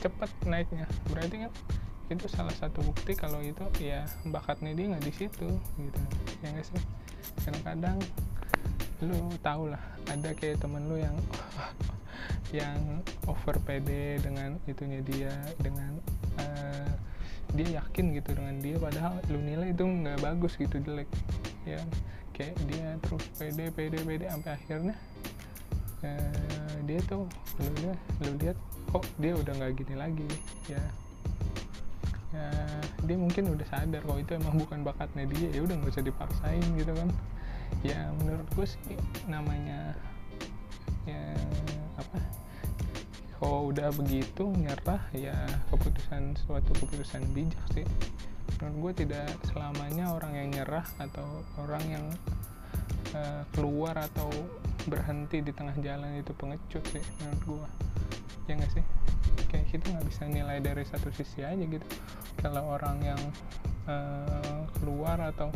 cepet 0.05 0.31
naiknya. 0.45 0.85
Berarti 1.09 1.35
kan 1.47 1.51
itu 2.05 2.25
salah 2.29 2.53
satu 2.53 2.85
bukti 2.85 3.17
kalau 3.17 3.41
itu 3.41 3.65
ya 3.81 4.05
bakatnya 4.29 4.77
dia 4.77 4.85
nggak 4.93 5.05
di 5.05 5.13
situ 5.13 5.49
gitu. 5.81 6.01
Ya 6.45 6.53
nggak 6.53 6.65
sih? 6.69 6.83
Kadang-kadang 7.41 7.97
lu 9.03 9.33
tau 9.41 9.67
lah 9.67 9.81
ada 10.07 10.31
kayak 10.37 10.61
temen 10.61 10.85
lu 10.87 11.01
yang 11.01 11.17
yang 12.59 12.79
over 13.25 13.57
pede 13.65 14.21
dengan 14.21 14.55
itunya 14.69 15.01
dia 15.01 15.33
dengan 15.59 15.97
uh, 16.39 16.89
dia 17.57 17.81
yakin 17.81 18.15
gitu 18.15 18.37
dengan 18.37 18.55
dia 18.61 18.75
padahal 18.77 19.19
lu 19.27 19.39
nilai 19.41 19.73
itu 19.73 19.83
nggak 19.83 20.21
bagus 20.21 20.53
gitu 20.61 20.77
jelek. 20.85 21.09
Ya 21.65 21.81
kayak 22.35 22.55
dia 22.67 22.99
terus 23.01 23.25
pede 23.39 23.71
pede 23.71 23.99
pede 24.03 24.27
sampai 24.27 24.51
akhirnya 24.59 24.95
uh, 26.03 26.75
dia 26.85 26.99
tuh 27.07 27.25
lu 27.57 27.71
lihat 27.81 27.99
lu 28.21 28.31
lihat 28.43 28.57
kok 28.91 29.05
dia 29.17 29.33
udah 29.33 29.53
nggak 29.55 29.73
gini 29.79 29.95
lagi 29.97 30.29
ya 30.69 30.83
ya 32.35 32.47
dia 33.07 33.15
mungkin 33.15 33.55
udah 33.55 33.63
sadar 33.71 34.03
kalau 34.03 34.19
itu 34.19 34.35
emang 34.35 34.59
bukan 34.59 34.83
bakatnya 34.83 35.23
dia 35.31 35.55
ya 35.55 35.63
udah 35.63 35.75
nggak 35.79 35.95
usah 35.95 36.03
dipaksain 36.03 36.67
gitu 36.75 36.91
kan. 36.91 37.09
Ya 37.79 38.11
menurut 38.19 38.47
gue 38.51 38.67
sih 38.67 38.99
namanya 39.31 39.95
ya 41.07 41.31
apa 41.95 42.19
kalau 43.39 43.71
udah 43.71 43.87
begitu 43.95 44.51
nyerah 44.51 44.99
ya 45.15 45.35
keputusan 45.71 46.35
suatu 46.43 46.75
keputusan 46.75 47.23
bijak 47.31 47.63
sih. 47.71 47.87
Menurut 48.59 48.91
gue 48.91 49.07
tidak 49.07 49.31
selamanya 49.47 50.11
orang 50.11 50.35
yang 50.35 50.47
nyerah 50.51 50.85
atau 50.99 51.43
orang 51.55 51.83
yang 51.87 52.05
uh, 53.15 53.41
keluar 53.55 53.95
atau 53.95 54.27
berhenti 54.85 55.41
di 55.41 55.49
tengah 55.49 55.73
jalan 55.81 56.21
itu 56.21 56.29
pengecut 56.37 56.83
sih 56.93 57.01
menurut 57.17 57.41
gue 57.41 57.67
ya 58.45 58.53
nggak 58.57 58.71
sih? 58.73 58.85
Kayak 59.49 59.65
kita 59.73 59.85
nggak 59.93 60.05
bisa 60.09 60.23
nilai 60.29 60.57
dari 60.61 60.83
satu 60.85 61.09
sisi 61.13 61.41
aja 61.41 61.63
gitu. 61.63 61.85
Kalau 62.41 62.77
orang 62.77 62.97
yang 63.01 63.21
uh, 63.89 64.65
keluar 64.77 65.17
atau 65.21 65.49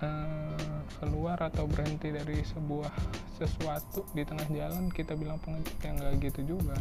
uh, 0.00 0.78
keluar 0.98 1.38
atau 1.38 1.68
berhenti 1.68 2.10
dari 2.10 2.40
sebuah 2.42 2.90
sesuatu 3.38 4.02
di 4.16 4.26
tengah 4.26 4.48
jalan 4.50 4.90
kita 4.90 5.14
bilang 5.14 5.38
pengecut 5.42 5.78
yang 5.84 5.94
nggak 6.00 6.12
gitu 6.32 6.56
juga. 6.56 6.76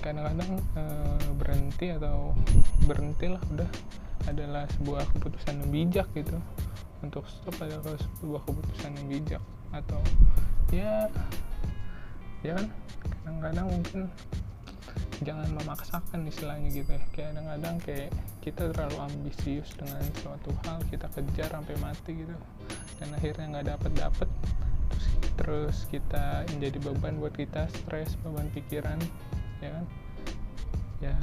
Kadang-kadang 0.00 0.60
uh, 0.76 1.28
berhenti 1.36 1.92
atau 1.92 2.36
berhentilah 2.84 3.40
udah 3.52 3.70
adalah 4.24 4.64
sebuah 4.80 5.04
keputusan 5.12 5.60
yang 5.64 5.70
bijak 5.70 6.08
gitu. 6.16 6.36
Untuk 7.04 7.28
stop 7.28 7.60
adalah 7.60 8.00
sebuah 8.20 8.42
keputusan 8.48 8.96
yang 8.96 9.06
bijak. 9.08 9.42
Atau 9.72 10.00
ya 10.72 11.08
ya 12.44 12.60
kan 12.60 12.66
kadang-kadang 13.22 13.66
mungkin 13.68 14.00
jangan 15.22 15.48
memaksakan 15.54 16.26
istilahnya 16.26 16.68
gitu 16.74 16.90
ya. 16.90 17.02
Kayak 17.14 17.28
kadang-kadang 17.34 17.76
kayak 17.86 18.10
kita 18.42 18.62
terlalu 18.74 18.98
ambisius 18.98 19.70
dengan 19.78 20.02
suatu 20.20 20.50
hal 20.66 20.78
kita 20.90 21.06
kejar 21.14 21.50
sampai 21.54 21.76
mati 21.78 22.12
gitu. 22.18 22.36
Dan 22.98 23.08
akhirnya 23.14 23.46
nggak 23.58 23.66
dapet 23.74 23.92
dapet 23.98 24.28
terus, 24.90 25.06
terus 25.38 25.76
kita 25.90 26.46
menjadi 26.54 26.78
beban 26.82 27.14
buat 27.18 27.34
kita 27.34 27.66
stres 27.70 28.14
beban 28.22 28.50
pikiran 28.52 28.98
ya 29.62 29.70
kan? 29.70 29.84
Ya 31.02 31.16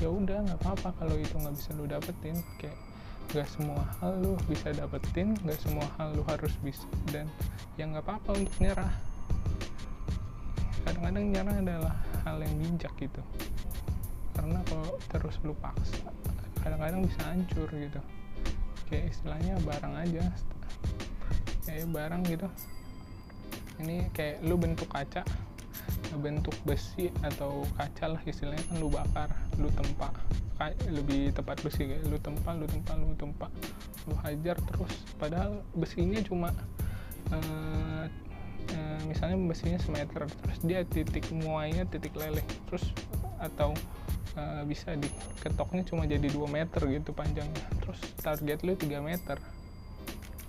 ya 0.00 0.08
udah 0.08 0.40
nggak 0.48 0.60
apa-apa 0.64 0.96
kalau 0.96 1.16
itu 1.18 1.34
nggak 1.36 1.54
bisa 1.54 1.70
lu 1.76 1.84
dapetin. 1.90 2.36
Kayak 2.62 2.78
nggak 3.30 3.46
semua 3.46 3.82
hal 4.02 4.12
lu 4.18 4.34
bisa 4.50 4.74
dapetin 4.74 5.38
nggak 5.46 5.60
semua 5.62 5.86
hal 5.98 6.14
lu 6.14 6.22
harus 6.26 6.54
bisa. 6.62 6.86
Dan 7.10 7.26
ya 7.76 7.86
nggak 7.90 8.06
apa-apa 8.06 8.38
untuk 8.38 8.54
nyerah 8.58 8.90
kadang-kadang 10.84 11.24
nyerah 11.32 11.56
adalah 11.60 11.94
hal 12.24 12.36
yang 12.40 12.54
bijak 12.60 12.92
gitu. 13.00 13.22
Karena 14.36 14.60
kalau 14.68 14.96
terus 15.10 15.36
lu 15.44 15.52
paksa 15.58 16.08
kadang-kadang 16.60 17.04
bisa 17.04 17.20
hancur 17.24 17.68
gitu. 17.72 18.00
Kayak 18.88 19.14
istilahnya 19.14 19.54
barang 19.64 19.94
aja 19.96 20.24
kayak 21.64 21.86
barang 21.92 22.22
gitu. 22.26 22.48
Ini 23.80 24.12
kayak 24.12 24.44
lu 24.44 24.60
bentuk 24.60 24.88
kaca 24.92 25.24
bentuk 26.18 26.54
besi 26.66 27.06
atau 27.22 27.62
kaca 27.78 28.18
lah 28.18 28.22
istilahnya 28.26 28.66
kan 28.66 28.76
lu 28.82 28.90
bakar 28.90 29.30
lu 29.56 29.70
tempa. 29.72 30.10
Lebih 30.90 31.32
tepat 31.32 31.62
besi 31.64 31.86
kayak 31.86 32.04
lu 32.10 32.18
tempa 32.18 32.50
lu 32.52 32.66
tempa 32.66 32.92
lu 32.98 33.14
tempa. 33.16 33.46
Lu 34.10 34.14
hajar 34.26 34.56
terus. 34.58 34.94
Padahal 35.16 35.62
besinya 35.72 36.18
cuma 36.20 36.50
uh, 37.30 38.04
uh, 38.74 39.00
misalnya 39.08 39.36
besinya 39.48 39.78
semeter 39.80 40.28
terus 40.28 40.58
dia 40.62 40.84
titik 40.84 41.28
muainya 41.32 41.88
titik 41.88 42.14
leleh 42.14 42.44
terus 42.68 42.84
atau 43.40 43.72
uh, 44.36 44.62
bisa 44.68 44.94
diketoknya 44.94 45.82
cuma 45.88 46.04
jadi 46.04 46.28
2 46.28 46.44
meter 46.46 46.80
gitu 46.86 47.10
panjangnya 47.16 47.64
terus 47.80 47.98
target 48.20 48.60
lu 48.62 48.76
3 48.76 49.00
meter. 49.00 49.38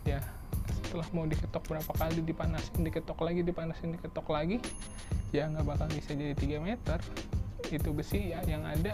Ya 0.05 0.19
setelah 0.83 1.07
mau 1.15 1.23
diketok 1.23 1.63
berapa 1.71 1.91
kali 1.95 2.19
dipanasin 2.19 2.83
diketok 2.83 3.23
lagi 3.23 3.41
dipanasin 3.47 3.95
diketok 3.95 4.27
lagi 4.27 4.59
ya 5.31 5.47
nggak 5.47 5.63
bakal 5.63 5.87
bisa 5.87 6.11
jadi 6.13 6.35
3 6.35 6.59
meter. 6.59 6.99
Itu 7.71 7.95
besi 7.95 8.35
ya 8.35 8.43
yang 8.43 8.67
ada 8.67 8.91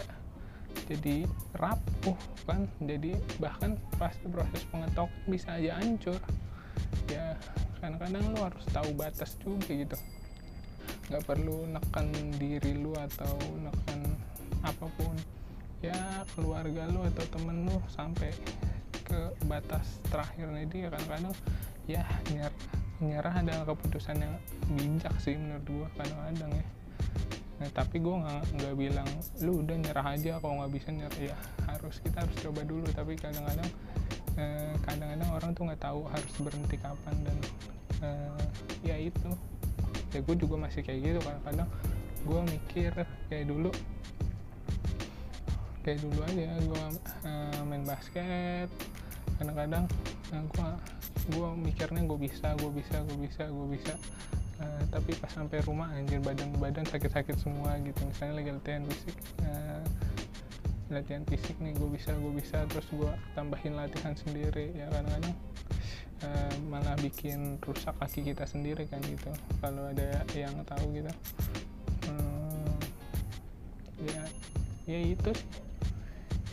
jadi 0.86 1.26
rapuh 1.58 2.16
kan 2.46 2.70
jadi 2.80 3.18
bahkan 3.42 3.76
pas 3.98 4.14
proses 4.30 4.62
pengetok 4.70 5.10
bisa 5.26 5.58
aja 5.58 5.76
hancur. 5.82 6.20
Ya 7.10 7.34
kadang-kadang 7.78 8.24
lu 8.34 8.38
harus 8.42 8.64
tahu 8.70 8.90
batas 8.94 9.34
juga 9.40 9.70
gitu. 9.70 9.98
Nggak 11.08 11.22
perlu 11.24 11.64
nekan 11.70 12.06
diri 12.36 12.76
lu 12.76 12.92
atau 12.94 13.34
nekan 13.62 14.00
apa 14.62 14.86
pun. 14.98 15.14
Ya 15.78 16.26
keluarga 16.34 16.90
lu 16.90 17.06
atau 17.06 17.24
temen 17.30 17.70
lu 17.70 17.78
sampai 17.90 18.34
ke 19.06 19.32
batas 19.46 20.02
terakhirnya 20.10 20.66
dia. 20.66 20.86
Kadang-kadang 20.90 21.34
ya 21.88 22.02
nyerah 22.34 22.64
nyerah 22.98 23.34
adalah 23.40 23.64
keputusan 23.72 24.18
yang 24.18 24.34
bijak 24.74 25.14
sih 25.22 25.38
menurut 25.38 25.64
gua 25.70 25.88
kadang-kadang 26.02 26.50
ya. 26.50 26.66
Nah 27.58 27.68
tapi 27.74 27.98
gue 27.98 28.16
nggak 28.54 28.74
bilang 28.78 29.08
lu 29.42 29.66
udah 29.66 29.76
nyerah 29.78 30.06
aja 30.14 30.38
kalau 30.38 30.62
nggak 30.62 30.72
bisa 30.78 30.88
nyerah 30.94 31.20
ya 31.22 31.36
harus 31.66 31.98
kita 32.02 32.22
harus 32.22 32.36
coba 32.42 32.62
dulu. 32.66 32.86
Tapi 32.90 33.14
kadang-kadang 33.18 33.70
eh, 34.38 34.74
kadang-kadang 34.86 35.30
orang 35.34 35.50
tuh 35.52 35.62
nggak 35.68 35.82
tahu 35.82 36.00
harus 36.08 36.32
berhenti 36.40 36.76
kapan 36.78 37.16
dan 37.26 37.38
eh, 38.06 38.44
ya 38.86 38.96
itu. 38.96 39.30
Ya 40.14 40.24
gue 40.24 40.36
juga 40.40 40.56
masih 40.56 40.80
kayak 40.80 40.98
gitu 41.04 41.20
kadang-kadang 41.20 41.68
gue 42.24 42.40
mikir 42.56 42.92
kayak 43.28 43.44
dulu 43.44 43.70
kayak 45.84 46.04
dulu 46.04 46.20
aja 46.24 46.48
gue 46.60 46.84
uh, 47.28 47.60
main 47.68 47.84
basket. 47.84 48.68
Kadang-kadang 49.36 49.84
uh, 50.32 50.44
gue 50.48 50.68
gue 51.28 51.48
mikirnya 51.60 52.02
gue 52.08 52.18
bisa 52.20 52.56
gue 52.56 52.72
bisa 52.72 52.96
gue 53.04 53.18
bisa 53.20 53.42
gue 53.48 53.66
bisa. 53.72 53.94
Uh, 54.58 54.82
tapi 54.90 55.12
pas 55.20 55.30
sampai 55.30 55.62
rumah 55.62 55.92
anjir 55.92 56.18
badan 56.24 56.50
badan 56.56 56.88
sakit-sakit 56.88 57.36
semua 57.36 57.76
gitu. 57.84 58.00
Misalnya 58.08 58.34
lagi 58.40 58.50
latihan 58.56 58.82
fisik 58.88 59.16
uh, 59.44 59.67
latihan 60.88 61.24
fisik 61.28 61.56
nih 61.60 61.76
gue 61.76 61.88
bisa 61.92 62.16
gue 62.16 62.32
bisa 62.32 62.64
terus 62.72 62.88
gue 62.88 63.12
tambahin 63.36 63.76
latihan 63.76 64.16
sendiri 64.16 64.72
ya 64.72 64.88
kadang-kadang 64.88 65.36
uh, 66.24 66.54
malah 66.72 66.96
bikin 66.98 67.60
rusak 67.60 67.94
kaki 68.00 68.32
kita 68.32 68.48
sendiri 68.48 68.88
kan 68.88 69.02
gitu. 69.04 69.30
Kalau 69.60 69.92
ada 69.92 70.24
yang 70.32 70.54
tahu 70.64 70.84
gitu. 70.96 71.12
Uh, 72.08 72.78
ya 74.00 74.22
ya 74.88 74.98
itu 75.12 75.32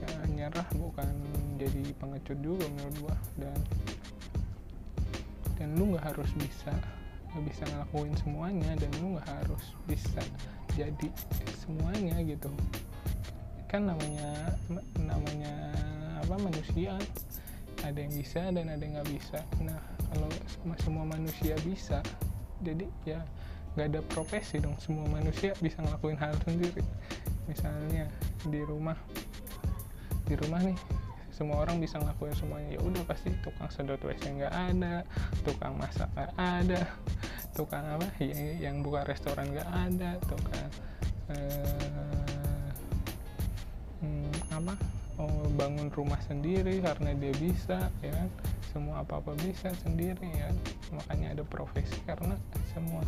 ya 0.03 0.11
nyerah 0.27 0.67
bukan 0.75 1.07
jadi 1.55 1.95
pengecut 1.95 2.37
juga 2.43 2.67
menurut 2.75 2.97
gua. 3.07 3.15
Dan 3.39 3.57
dan 5.55 5.69
lu 5.79 5.95
nggak 5.95 6.11
harus 6.11 6.29
bisa 6.35 6.75
nggak 7.31 7.51
bisa 7.51 7.63
ngelakuin 7.67 8.15
semuanya 8.19 8.71
dan 8.79 8.91
lu 8.99 9.15
nggak 9.15 9.27
harus 9.27 9.63
bisa 9.87 10.23
jadi 10.75 11.07
semuanya 11.63 12.19
gitu 12.23 12.51
kan 13.65 13.81
namanya 13.89 14.55
namanya 14.99 15.53
apa 16.21 16.35
manusia 16.37 16.95
ada 17.85 17.97
yang 18.01 18.13
bisa 18.13 18.41
dan 18.49 18.65
ada 18.71 18.81
yang 18.81 18.97
nggak 18.97 19.09
bisa. 19.13 19.39
Nah 19.61 19.77
kalau 20.13 20.29
semua 20.81 21.05
manusia 21.05 21.53
bisa 21.65 21.99
jadi 22.63 22.85
ya 23.05 23.21
nggak 23.75 23.87
ada 23.93 24.01
profesi 24.09 24.57
dong. 24.57 24.73
Semua 24.81 25.05
manusia 25.11 25.53
bisa 25.61 25.81
ngelakuin 25.83 26.17
hal 26.17 26.33
sendiri. 26.45 26.81
Misalnya 27.45 28.09
di 28.47 28.61
rumah 28.65 28.97
di 30.25 30.33
rumah 30.33 30.61
nih 30.65 30.77
semua 31.35 31.61
orang 31.61 31.77
bisa 31.83 31.99
ngelakuin 31.99 32.33
semuanya. 32.33 32.79
Ya 32.79 32.81
udah 32.81 33.03
pasti 33.05 33.29
tukang 33.43 33.69
sedot 33.69 34.01
wc 34.01 34.23
nggak 34.23 34.53
ada 34.53 35.05
tukang 35.45 35.75
masak 35.77 36.09
nggak 36.15 36.31
ada 36.37 36.81
tukang 37.55 37.85
apa 37.87 38.07
ya, 38.19 38.67
yang 38.71 38.83
buka 38.83 39.07
restoran 39.07 39.47
nggak 39.51 39.69
ada 39.69 40.19
tukang 40.27 40.69
eh, 41.31 42.24
apa 44.55 44.73
oh, 45.19 45.47
bangun 45.55 45.91
rumah 45.91 46.19
sendiri 46.23 46.79
karena 46.79 47.11
dia 47.15 47.33
bisa 47.39 47.91
ya 47.99 48.11
kan? 48.15 48.29
Semua 48.71 49.03
apa 49.03 49.23
apa 49.23 49.31
bisa 49.39 49.71
sendiri 49.83 50.27
ya 50.35 50.51
makanya 50.91 51.39
ada 51.39 51.43
profesi 51.47 51.95
karena 52.03 52.35
semua 52.75 53.03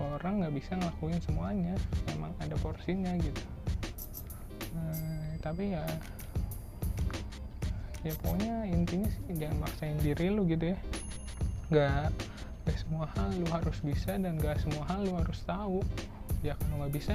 orang 0.00 0.42
nggak 0.42 0.54
bisa 0.56 0.72
ngelakuin 0.76 1.20
semuanya. 1.22 1.74
Memang 2.10 2.32
ada 2.42 2.56
porsinya 2.58 3.12
gitu. 3.20 3.42
Nah, 4.74 5.36
tapi 5.44 5.76
ya 5.76 5.84
ya 8.02 8.12
pokoknya 8.18 8.66
intinya 8.66 9.06
sih 9.06 9.38
jangan 9.38 9.58
maksain 9.62 9.98
diri 10.00 10.26
lu 10.32 10.42
gitu 10.48 10.74
ya. 10.74 10.78
Nggak 11.70 12.08
gak 12.62 12.78
semua 12.78 13.10
hal 13.18 13.28
lu 13.42 13.46
harus 13.50 13.78
bisa 13.82 14.14
dan 14.14 14.38
gak 14.38 14.62
semua 14.62 14.86
hal 14.90 15.02
lu 15.06 15.14
harus 15.18 15.38
tahu. 15.44 15.82
Ya 16.42 16.58
kalau 16.58 16.82
nggak 16.82 16.94
bisa 16.94 17.14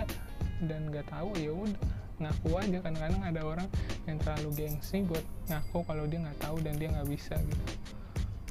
dan 0.66 0.90
nggak 0.90 1.06
tahu 1.12 1.30
ya 1.38 1.54
udah 1.54 1.86
ngaku 2.18 2.50
aja. 2.58 2.78
Kadang-kadang 2.82 3.22
ada 3.22 3.42
orang 3.46 3.68
yang 4.10 4.18
terlalu 4.18 4.50
gengsi 4.58 5.06
buat 5.06 5.22
ngaku 5.54 5.86
kalau 5.86 6.04
dia 6.10 6.20
nggak 6.24 6.40
tahu 6.42 6.58
dan 6.66 6.74
dia 6.82 6.90
nggak 6.90 7.10
bisa 7.10 7.38
gitu. 7.38 7.66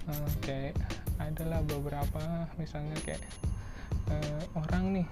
Uh, 0.07 0.31
kayak 0.47 0.79
adalah 1.19 1.59
beberapa 1.67 2.47
misalnya 2.61 2.95
kayak 3.03 3.19
uh, 4.07 4.43
orang 4.55 5.03
nih 5.03 5.07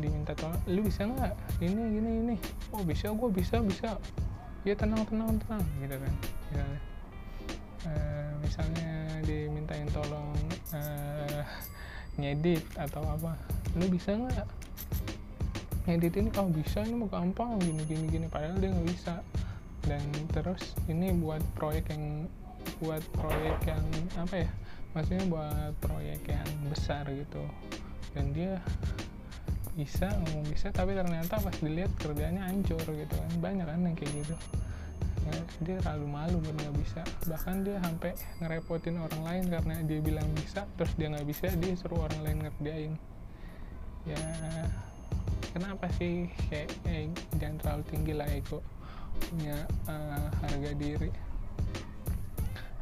diminta 0.00 0.32
tolong 0.32 0.56
lu 0.64 0.80
bisa 0.86 1.04
nggak? 1.04 1.36
Ini 1.60 1.82
gini 1.92 2.10
ini. 2.24 2.36
Oh 2.72 2.80
bisa 2.80 3.12
gue 3.12 3.28
bisa 3.28 3.60
bisa. 3.60 4.00
Ya 4.64 4.72
tenang 4.72 5.04
tenang 5.04 5.36
tenang 5.44 5.64
gitu 5.84 5.96
kan. 6.00 6.14
Misalnya 6.48 6.80
uh, 7.84 8.32
misalnya 8.40 8.90
dimintain 9.28 9.88
tolong 9.92 10.32
uh, 10.72 11.44
ngedit 12.18 12.64
atau 12.74 13.04
apa 13.04 13.38
lu 13.78 13.86
bisa 13.86 14.16
nggak 14.16 14.46
ngedit 15.88 16.20
ini 16.20 16.28
kalau 16.28 16.52
oh, 16.52 16.54
bisa 16.60 16.84
ini 16.84 17.00
mau 17.00 17.08
gampang 17.08 17.56
gini 17.64 17.80
gini 17.88 18.04
gini. 18.12 18.26
Padahal 18.28 18.60
dia 18.60 18.68
nggak 18.76 18.88
bisa. 18.92 19.24
Dan 19.88 20.04
terus 20.36 20.76
ini 20.84 21.16
buat 21.16 21.40
proyek 21.56 21.88
yang 21.96 22.28
buat 22.84 23.00
proyek 23.16 23.56
yang 23.64 23.80
apa 24.20 24.44
ya 24.44 24.50
maksudnya 24.92 25.24
buat 25.32 25.72
proyek 25.80 26.20
yang 26.28 26.48
besar 26.68 27.08
gitu. 27.08 27.40
Dan 28.12 28.36
dia 28.36 28.60
bisa 29.72 30.12
ngomong 30.12 30.44
bisa 30.52 30.68
tapi 30.74 30.92
ternyata 30.92 31.40
pas 31.40 31.56
dilihat 31.56 31.88
kerjanya 31.96 32.44
hancur 32.44 32.84
gitu 32.84 33.14
kan. 33.16 33.30
Banyak 33.40 33.64
kan 33.64 33.80
yang 33.80 33.96
kayak 33.96 34.12
gitu. 34.12 34.36
Ya, 35.24 35.40
dia 35.64 35.76
terlalu 35.80 36.06
malu 36.12 36.36
buat 36.44 36.52
nggak 36.52 36.76
bisa. 36.84 37.00
Bahkan 37.24 37.64
dia 37.64 37.80
sampai 37.80 38.12
ngerepotin 38.44 39.00
orang 39.00 39.22
lain 39.24 39.44
karena 39.48 39.74
dia 39.88 40.00
bilang 40.04 40.28
bisa 40.36 40.68
terus 40.76 40.92
dia 41.00 41.08
nggak 41.08 41.24
bisa 41.24 41.48
dia 41.56 41.72
suruh 41.80 42.04
orang 42.04 42.20
lain 42.28 42.38
ngerjain. 42.44 42.92
Ya 44.04 44.20
kenapa 45.52 45.86
sih 45.96 46.28
kayak 46.48 46.68
eh, 46.88 47.08
jangan 47.36 47.56
terlalu 47.60 47.82
tinggi 47.88 48.12
lah 48.16 48.28
ego? 48.28 48.60
Punya 49.18 49.66
uh, 49.90 50.28
harga 50.44 50.70
diri. 50.78 51.10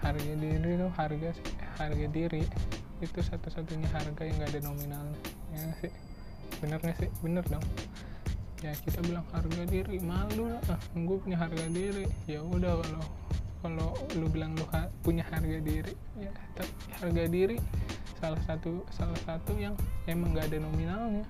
Harga 0.02 0.33
diri 0.37 0.70
itu 0.76 0.88
harga 0.94 1.31
harga 1.81 2.07
diri. 2.11 2.42
Itu 3.00 3.18
satu-satunya 3.20 3.88
harga 3.92 4.22
yang 4.24 4.37
gak 4.40 4.50
ada 4.57 4.61
nominalnya. 4.68 5.20
Ya 5.52 5.64
sih? 5.81 5.92
Bener 6.61 6.79
gak 6.81 6.96
sih? 7.00 7.11
Bener 7.24 7.44
dong. 7.48 7.64
Ya 8.64 8.72
kita 8.76 9.00
bilang 9.05 9.24
harga 9.33 9.62
diri 9.68 9.96
malu 10.00 10.52
lah. 10.52 10.62
Ah, 10.72 10.81
gue 10.92 11.16
punya 11.20 11.37
harga 11.40 11.64
diri. 11.72 12.05
Ya 12.29 12.40
udah 12.44 12.81
kalau 12.85 13.05
kalau 13.64 13.90
lu 14.14 14.31
bilang 14.31 14.55
lu 14.55 14.62
ha 14.70 14.87
punya 15.02 15.26
harga 15.26 15.59
diri 15.59 15.96
ya 16.20 16.31
tapi 16.55 16.72
harga 17.00 17.24
diri. 17.29 17.57
Salah 18.16 18.40
satu 18.44 18.85
salah 18.92 19.20
satu 19.24 19.57
yang 19.57 19.76
emang 20.09 20.37
gak 20.37 20.52
ada 20.52 20.61
nominalnya 20.61 21.24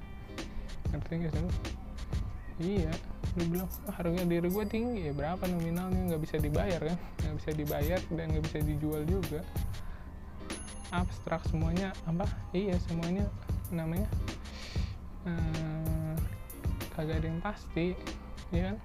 ngerti 0.93 1.13
gak 1.27 1.33
sih 1.35 1.43
iya 2.57 2.93
lu 3.37 3.45
bilang 3.53 3.69
oh, 3.69 3.93
harga 3.93 4.25
diri 4.25 4.49
gue 4.49 4.65
tinggi 4.65 5.01
ya 5.05 5.13
berapa 5.13 5.45
nominalnya? 5.45 6.09
Nggak 6.09 6.23
bisa 6.25 6.37
dibayar 6.41 6.81
kan? 6.81 6.99
Nggak 7.21 7.37
bisa 7.37 7.51
dibayar 7.53 8.01
dan 8.17 8.27
nggak 8.33 8.45
bisa 8.49 8.59
dijual 8.65 9.03
juga. 9.05 9.41
Abstrak 10.89 11.45
semuanya 11.53 11.93
apa? 12.09 12.25
Iya 12.57 12.81
semuanya 12.89 13.29
namanya 13.69 14.09
hmm, 15.27 16.15
kagak 16.97 17.21
ada 17.21 17.27
yang 17.29 17.41
pasti 17.45 17.93
ya 18.49 18.73
kan? 18.73 18.77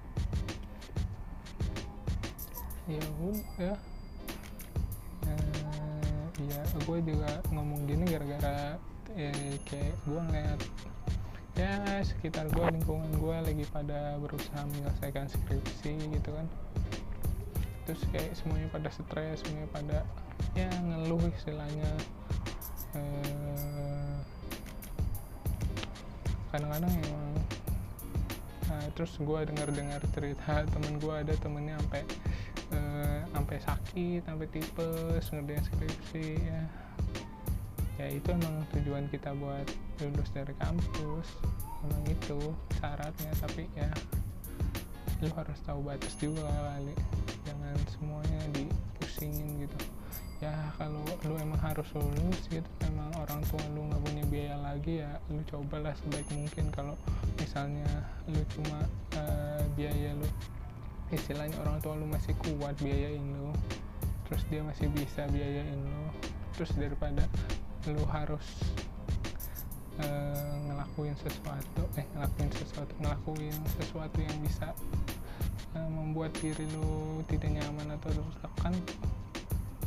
Ya 2.91 3.03
udah. 3.23 3.77
Uh, 5.31 6.27
ya 6.43 6.59
gue 6.75 6.97
juga 7.07 7.31
ngomong 7.53 7.87
gini 7.87 8.03
gara-gara 8.03 8.75
eh, 9.15 9.55
kayak 9.63 9.95
gue 10.03 10.19
ngeliat 10.27 10.59
ya 11.61 12.01
sekitar 12.01 12.49
gue 12.49 12.65
lingkungan 12.73 13.11
gue 13.21 13.37
lagi 13.45 13.65
pada 13.69 14.17
berusaha 14.17 14.65
menyelesaikan 14.65 15.29
skripsi 15.29 15.93
gitu 16.09 16.29
kan. 16.33 16.47
Terus 17.85 18.01
kayak 18.09 18.33
semuanya 18.33 18.67
pada 18.73 18.89
stres 18.89 19.45
semuanya 19.45 19.69
pada 19.69 19.97
ya 20.57 20.69
ngeluh 20.81 21.21
istilahnya. 21.37 21.91
Eh, 22.97 24.15
kadang-kadang 26.49 26.91
emang 26.91 27.31
nah, 28.67 28.85
terus 28.97 29.13
gue 29.21 29.39
dengar-dengar 29.53 30.01
cerita 30.11 30.65
temen 30.65 30.97
gue 30.97 31.13
ada 31.13 31.33
temennya 31.39 31.77
sampai 31.79 32.03
eh, 32.73 33.19
sampai 33.31 33.57
sakit 33.61 34.21
sampai 34.25 34.47
tipes 34.49 35.25
ngerjain 35.29 35.63
skripsi 35.69 36.27
ya. 36.41 36.61
Ya 38.01 38.07
itu 38.17 38.33
emang 38.33 38.65
tujuan 38.73 39.05
kita 39.13 39.29
buat 39.37 39.69
lulus 40.01 40.29
dari 40.33 40.53
kampus 40.57 41.27
emang 41.85 42.03
itu 42.09 42.39
syaratnya. 42.81 43.31
Tapi 43.37 43.69
ya 43.77 43.89
lu 45.21 45.29
harus 45.37 45.59
tahu 45.63 45.79
batas 45.85 46.17
juga 46.17 46.49
kali. 46.49 46.95
Jangan 47.45 47.75
semuanya 47.93 48.41
dipusingin 48.51 49.65
gitu. 49.65 49.77
Ya 50.41 50.73
kalau 50.81 51.05
lu 51.29 51.37
emang 51.37 51.61
harus 51.61 51.85
lulus 51.93 52.41
gitu 52.49 52.65
emang 52.81 53.13
orang 53.21 53.45
tua 53.45 53.61
lu 53.77 53.85
nggak 53.85 54.01
punya 54.01 54.25
biaya 54.25 54.57
lagi 54.57 55.05
ya 55.05 55.21
lu 55.29 55.39
cobalah 55.45 55.93
sebaik 56.01 56.25
mungkin. 56.33 56.73
Kalau 56.73 56.97
misalnya 57.37 57.87
lu 58.25 58.41
cuma 58.57 58.81
uh, 59.15 59.61
biaya 59.77 60.17
lu 60.17 60.25
istilahnya 61.11 61.59
orang 61.61 61.77
tua 61.83 61.93
lu 61.99 62.07
masih 62.07 62.31
kuat 62.39 62.73
biayain 62.79 63.19
lu 63.19 63.51
terus 64.25 64.47
dia 64.47 64.63
masih 64.63 64.87
bisa 64.95 65.27
biayain 65.27 65.75
lu 65.75 66.07
terus 66.55 66.71
daripada 66.79 67.27
lu 67.91 67.99
harus 68.07 68.43
uh, 70.01 70.53
ngelakuin 70.67 71.15
sesuatu 71.21 71.81
eh 71.95 72.05
ngelakuin 72.17 72.51
sesuatu 72.57 72.93
ngelakuin 72.99 73.57
sesuatu 73.79 74.17
yang 74.19 74.37
bisa 74.43 74.73
uh, 75.77 75.89
membuat 75.89 76.33
diri 76.41 76.65
lu 76.75 77.21
tidak 77.29 77.49
nyaman 77.53 77.95
atau 77.95 78.09
tertekan 78.11 78.73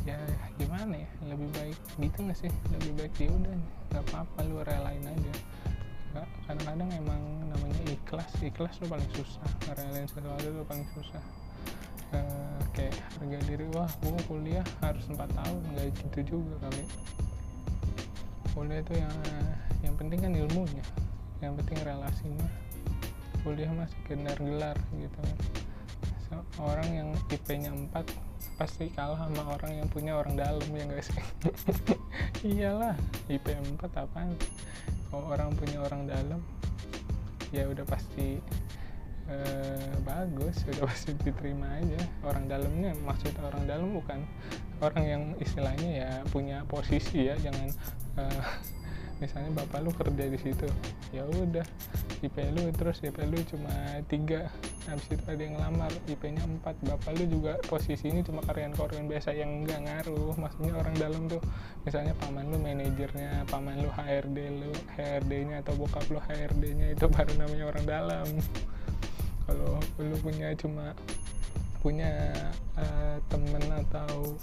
ya 0.05 0.17
gimana 0.61 1.01
ya? 1.01 1.09
Lebih 1.25 1.49
baik 1.53 1.77
gitu 1.97 2.17
nggak 2.25 2.37
sih? 2.37 2.51
Lebih 2.77 2.91
baik 2.97 3.13
dia 3.17 3.27
ya 3.27 3.31
udah 3.33 3.55
nggak 3.91 4.03
apa-apa 4.09 4.39
lu 4.45 4.61
relain 4.61 5.05
aja. 5.05 5.33
Kadang-kadang 6.47 6.89
emang 6.95 7.21
namanya 7.51 7.81
ikhlas 7.91 8.31
ikhlas 8.39 8.79
lu 8.79 8.87
paling 8.87 9.11
susah 9.11 9.49
relain 9.75 10.07
sesuatu 10.07 10.47
lu 10.47 10.63
paling 10.63 10.87
susah. 10.93 11.23
Uh, 12.13 12.61
kayak 12.77 12.95
harga 13.17 13.39
diri 13.49 13.65
wah 13.73 13.89
gue 13.99 14.21
kuliah 14.29 14.63
harus 14.79 15.03
empat 15.09 15.25
tahun 15.35 15.59
nggak 15.73 15.89
gitu 15.99 16.37
juga 16.37 16.53
kali 16.69 16.85
kuliah 18.55 18.79
itu 18.79 18.93
yang 18.95 19.15
yang 19.83 19.95
penting 19.99 20.19
kan 20.23 20.31
ilmunya. 20.31 20.85
Yang 21.43 21.53
penting 21.61 21.77
relasinya. 21.83 22.47
Kuliah 23.43 23.69
masih 23.75 23.93
sekedar 24.07 24.37
gelar 24.39 24.77
gitu. 24.95 25.19
So, 26.25 26.41
orang 26.57 26.89
yang 26.89 27.09
IP-nya 27.29 27.69
4 27.69 28.01
pasti 28.55 28.87
kalah 28.95 29.19
sama 29.19 29.59
orang 29.59 29.83
yang 29.83 29.87
punya 29.91 30.15
orang 30.15 30.39
dalam 30.39 30.63
ya 30.71 30.87
guys 30.87 31.11
iyalah 32.47 32.95
IP 33.27 33.51
4 33.51 33.83
apaan? 33.83 34.33
Kalau 35.11 35.25
orang 35.29 35.53
punya 35.53 35.83
orang 35.83 36.07
dalam 36.07 36.41
ya 37.53 37.69
udah 37.69 37.85
pasti 37.85 38.41
eh, 39.29 39.91
bagus 40.01 40.65
udah 40.65 40.87
pasti 40.89 41.13
diterima 41.21 41.77
aja. 41.77 42.01
Orang 42.25 42.49
dalamnya 42.49 42.97
maksud 43.05 43.35
orang 43.43 43.69
dalam 43.69 43.93
bukan 43.93 44.25
orang 44.81 45.03
yang 45.05 45.23
istilahnya 45.37 45.89
ya 46.01 46.11
punya 46.33 46.65
posisi 46.65 47.29
ya 47.29 47.37
jangan 47.37 47.69
eh, 48.19 48.45
misalnya 49.23 49.63
bapak 49.63 49.79
lu 49.79 49.91
kerja 49.95 50.27
di 50.27 50.39
situ 50.39 50.67
ya 51.15 51.23
udah 51.23 51.63
IP 52.19 52.35
lu 52.51 52.67
terus 52.75 52.99
IP 52.99 53.15
lu 53.23 53.39
cuma 53.47 53.71
tiga 54.11 54.51
habis 54.85 55.07
itu 55.07 55.23
ada 55.25 55.41
yang 55.41 55.55
ngelamar 55.57 55.91
IP-nya 56.05 56.43
4 56.61 56.61
bapak 56.83 57.11
lu 57.17 57.25
juga 57.25 57.57
posisi 57.65 58.11
ini 58.11 58.21
cuma 58.21 58.43
karyawan-karyawan 58.45 59.07
biasa 59.07 59.33
yang 59.33 59.65
nggak 59.65 59.81
ngaruh 59.87 60.35
maksudnya 60.37 60.73
orang 60.77 60.95
dalam 60.99 61.21
tuh 61.25 61.41
misalnya 61.87 62.13
paman 62.21 62.45
lu 62.53 62.57
manajernya 62.61 63.49
paman 63.49 63.81
lu 63.81 63.89
HRD 63.89 64.37
lu 64.61 64.71
HRD-nya 64.93 65.65
atau 65.65 65.73
bokap 65.79 66.05
lu 66.11 66.19
HRD-nya 66.21 66.93
itu 66.93 67.05
baru 67.15 67.33
namanya 67.37 67.65
orang 67.69 67.85
dalam. 67.85 68.27
Kalau 69.45 69.77
lu 70.01 70.17
punya 70.25 70.49
cuma 70.57 70.97
punya 71.85 72.33
uh, 72.81 73.17
temen 73.29 73.61
atau 73.85 74.33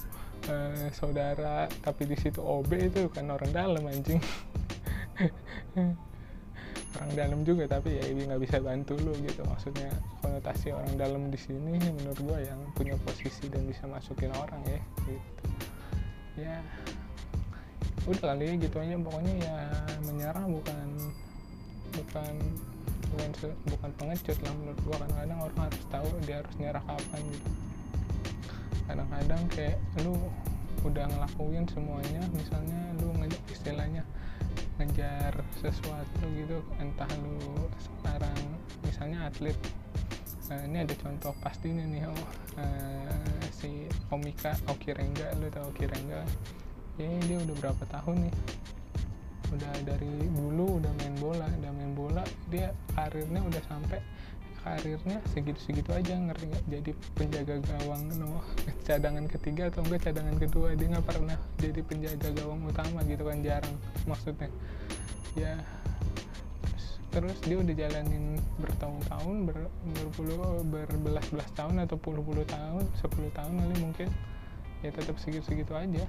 uh, 0.49 0.89
saudara 0.95 1.69
tapi 1.83 2.09
di 2.09 2.17
situ 2.19 2.41
OB 2.43 2.71
itu 2.79 3.07
kan 3.13 3.29
orang 3.31 3.51
dalam 3.53 3.83
anjing. 3.87 4.19
Orang 6.93 7.17
dalam 7.17 7.41
juga 7.41 7.65
tapi 7.65 7.97
ya 7.97 8.05
ini 8.05 8.29
nggak 8.29 8.43
bisa 8.45 8.61
bantu 8.61 9.01
lu 9.01 9.17
gitu. 9.25 9.41
Maksudnya 9.49 9.89
konotasi 10.21 10.77
orang 10.77 10.93
dalam 11.01 11.33
di 11.33 11.41
sini 11.41 11.81
menurut 11.81 12.21
gua 12.21 12.37
yang 12.37 12.61
punya 12.77 12.93
posisi 13.01 13.49
dan 13.49 13.65
bisa 13.65 13.89
masukin 13.89 14.29
orang 14.37 14.61
ya 14.69 14.81
gitu. 15.09 15.45
Ya 16.37 16.57
udah 18.05 18.37
kali 18.37 18.45
ya 18.45 18.55
gitu 18.61 18.77
aja. 18.77 18.97
Pokoknya 19.01 19.35
ya 19.41 19.57
menyerah 20.05 20.45
bukan 20.45 20.87
bukan 21.97 22.35
bukan 23.09 23.29
bukan 23.73 23.91
pengecut 23.97 24.37
lah 24.45 24.53
menurut 24.53 24.81
gua. 24.85 24.97
Kadang-kadang 25.01 25.39
orang 25.49 25.59
harus 25.73 25.83
tahu 25.89 26.09
dia 26.29 26.37
harus 26.45 26.55
nyerah 26.61 26.85
kapan 26.85 27.23
gitu 27.33 27.72
kadang-kadang 28.93 29.43
kayak 29.49 29.81
lu 30.05 30.13
udah 30.85 31.09
ngelakuin 31.09 31.65
semuanya 31.73 32.21
misalnya 32.37 32.81
lu 33.01 33.09
istilahnya 33.49 34.05
ngejar 34.77 35.33
sesuatu 35.65 36.21
gitu 36.37 36.61
entah 36.77 37.09
lu 37.25 37.41
sekarang 37.81 38.37
misalnya 38.85 39.33
atlet. 39.33 39.57
Uh, 40.53 40.69
ini 40.69 40.85
ada 40.85 40.93
contoh 41.01 41.33
pastinya 41.41 41.89
nih 41.89 42.05
oh 42.05 42.25
uh, 42.61 43.41
si 43.49 43.89
komika 44.13 44.53
Oki 44.69 44.93
Rengga 44.93 45.33
lu 45.41 45.49
tau 45.49 45.73
Oki 45.73 45.89
Rengga 45.89 46.21
ya 47.01 47.09
dia 47.25 47.39
udah 47.41 47.57
berapa 47.65 47.85
tahun 47.89 48.29
nih? 48.29 48.35
Udah 49.57 49.73
dari 49.89 50.13
dulu 50.29 50.77
udah 50.85 50.93
main 51.01 51.17
bola 51.17 51.49
udah 51.49 51.73
main 51.73 51.93
bola 51.97 52.25
dia 52.53 52.77
karirnya 52.93 53.41
udah 53.41 53.63
sampai 53.65 54.05
karirnya 54.63 55.19
segitu-segitu 55.35 55.91
aja 55.91 56.15
ngerti 56.15 56.45
nggak 56.49 56.65
jadi 56.71 56.91
penjaga 57.19 57.57
gawang 57.67 58.03
no 58.17 58.39
cadangan 58.87 59.27
ketiga 59.27 59.69
atau 59.69 59.83
enggak 59.83 60.11
cadangan 60.11 60.37
kedua? 60.39 60.73
Dia 60.79 60.89
nggak 60.95 61.07
pernah 61.07 61.37
jadi 61.59 61.81
penjaga 61.83 62.29
gawang 62.39 62.63
utama 62.67 63.03
gitu 63.05 63.23
kan 63.27 63.39
jarang 63.43 63.77
maksudnya. 64.07 64.51
Ya 65.35 65.59
terus, 66.63 66.85
terus 67.11 67.39
dia 67.43 67.57
udah 67.59 67.75
jalanin 67.75 68.39
bertahun-tahun 68.63 69.37
ber, 69.51 69.59
berpuluh 69.99 70.63
berbelas-belas 70.71 71.51
tahun 71.59 71.83
atau 71.85 71.99
puluh-puluh 71.99 72.47
tahun 72.47 72.87
sepuluh 72.99 73.31
tahun 73.35 73.59
kali 73.59 73.77
mungkin. 73.83 74.09
Ya 74.87 74.91
tetap 74.95 75.19
segitu-segitu 75.19 75.75
aja. 75.75 76.07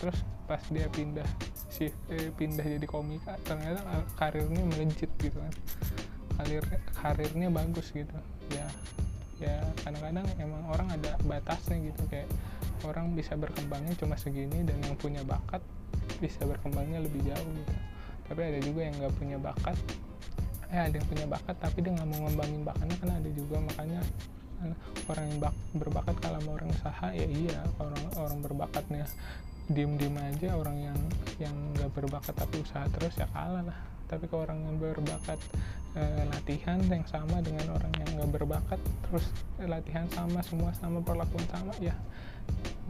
Terus 0.00 0.16
pas 0.48 0.64
dia 0.72 0.88
pindah 0.90 1.28
sih 1.70 1.94
eh, 2.10 2.34
pindah 2.34 2.66
jadi 2.66 2.82
komika 2.82 3.38
ternyata 3.46 4.02
karirnya 4.18 4.66
melejit 4.66 5.06
gitu 5.22 5.38
kan 5.38 5.54
karir 6.38 6.64
karirnya 7.00 7.48
bagus 7.50 7.90
gitu. 7.90 8.18
Ya 8.52 8.66
ya 9.40 9.64
kadang-kadang 9.82 10.28
emang 10.36 10.62
orang 10.68 10.88
ada 10.92 11.16
batasnya 11.24 11.80
gitu. 11.80 12.02
Kayak 12.12 12.28
orang 12.84 13.12
bisa 13.16 13.36
berkembangnya 13.36 13.96
cuma 13.96 14.16
segini 14.16 14.64
dan 14.64 14.76
yang 14.84 14.96
punya 14.96 15.24
bakat 15.24 15.64
bisa 16.20 16.44
berkembangnya 16.44 17.00
lebih 17.00 17.24
jauh 17.24 17.50
gitu. 17.56 17.74
Tapi 18.30 18.40
ada 18.46 18.58
juga 18.62 18.80
yang 18.86 18.94
nggak 19.00 19.14
punya 19.16 19.36
bakat. 19.40 19.76
Eh 20.70 20.80
ada 20.80 20.94
yang 20.94 21.08
punya 21.08 21.26
bakat 21.26 21.56
tapi 21.58 21.82
dia 21.82 21.92
nggak 21.96 22.08
mau 22.08 22.20
ngembangin 22.28 22.62
bakatnya 22.62 22.96
kan 23.00 23.10
ada 23.16 23.30
juga. 23.32 23.56
Makanya 23.58 24.00
orang 25.08 25.24
yang 25.24 25.38
bak, 25.40 25.54
berbakat 25.72 26.16
kalau 26.20 26.38
mau 26.44 26.52
orang 26.60 26.68
usaha 26.68 27.06
ya 27.16 27.24
iya 27.24 27.64
orang 27.80 28.04
orang 28.20 28.38
berbakatnya 28.44 29.04
diem 29.72 29.96
diem 29.96 30.16
aja. 30.20 30.48
Orang 30.54 30.76
yang 30.78 30.98
yang 31.40 31.56
nggak 31.74 31.90
berbakat 31.96 32.36
tapi 32.36 32.60
usaha 32.60 32.84
terus 32.92 33.16
ya 33.16 33.26
kalah 33.32 33.64
lah. 33.64 33.78
Tapi 34.06 34.26
kalau 34.28 34.46
orang 34.46 34.60
yang 34.66 34.76
berbakat 34.78 35.38
e, 35.94 36.02
latihan 36.30 36.78
yang 36.86 37.06
sama 37.08 37.42
dengan 37.42 37.74
orang 37.74 37.92
yang 37.98 38.10
nggak 38.18 38.30
berbakat 38.40 38.80
terus 39.08 39.26
latihan 39.62 40.06
sama 40.14 40.40
semua 40.46 40.70
sama 40.78 40.98
perlakuan 41.02 41.46
sama 41.50 41.74
ya 41.82 41.94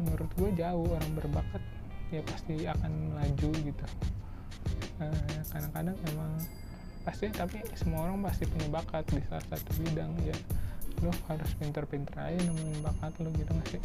menurut 0.01 0.31
gue 0.37 0.51
jauh 0.57 0.87
orang 0.89 1.13
berbakat 1.17 1.63
ya 2.11 2.21
pasti 2.27 2.67
akan 2.67 2.93
maju 3.15 3.51
gitu. 3.55 3.85
Kadang 4.99 5.17
kadang-kadang 5.49 5.97
emang 6.13 6.33
pasti 7.07 7.27
tapi 7.33 7.59
semua 7.79 8.11
orang 8.11 8.21
pasti 8.27 8.45
punya 8.45 8.69
bakat 8.69 9.07
di 9.09 9.23
salah 9.31 9.45
satu 9.49 9.71
bidang 9.81 10.13
ya. 10.27 10.37
Lo 11.01 11.15
harus 11.31 11.51
pinter-pinter 11.57 12.13
aja 12.19 12.39
nemuin 12.45 12.83
bakat 12.85 13.13
lo 13.23 13.31
gitu 13.33 13.51
nggak 13.55 13.69
sih? 13.73 13.83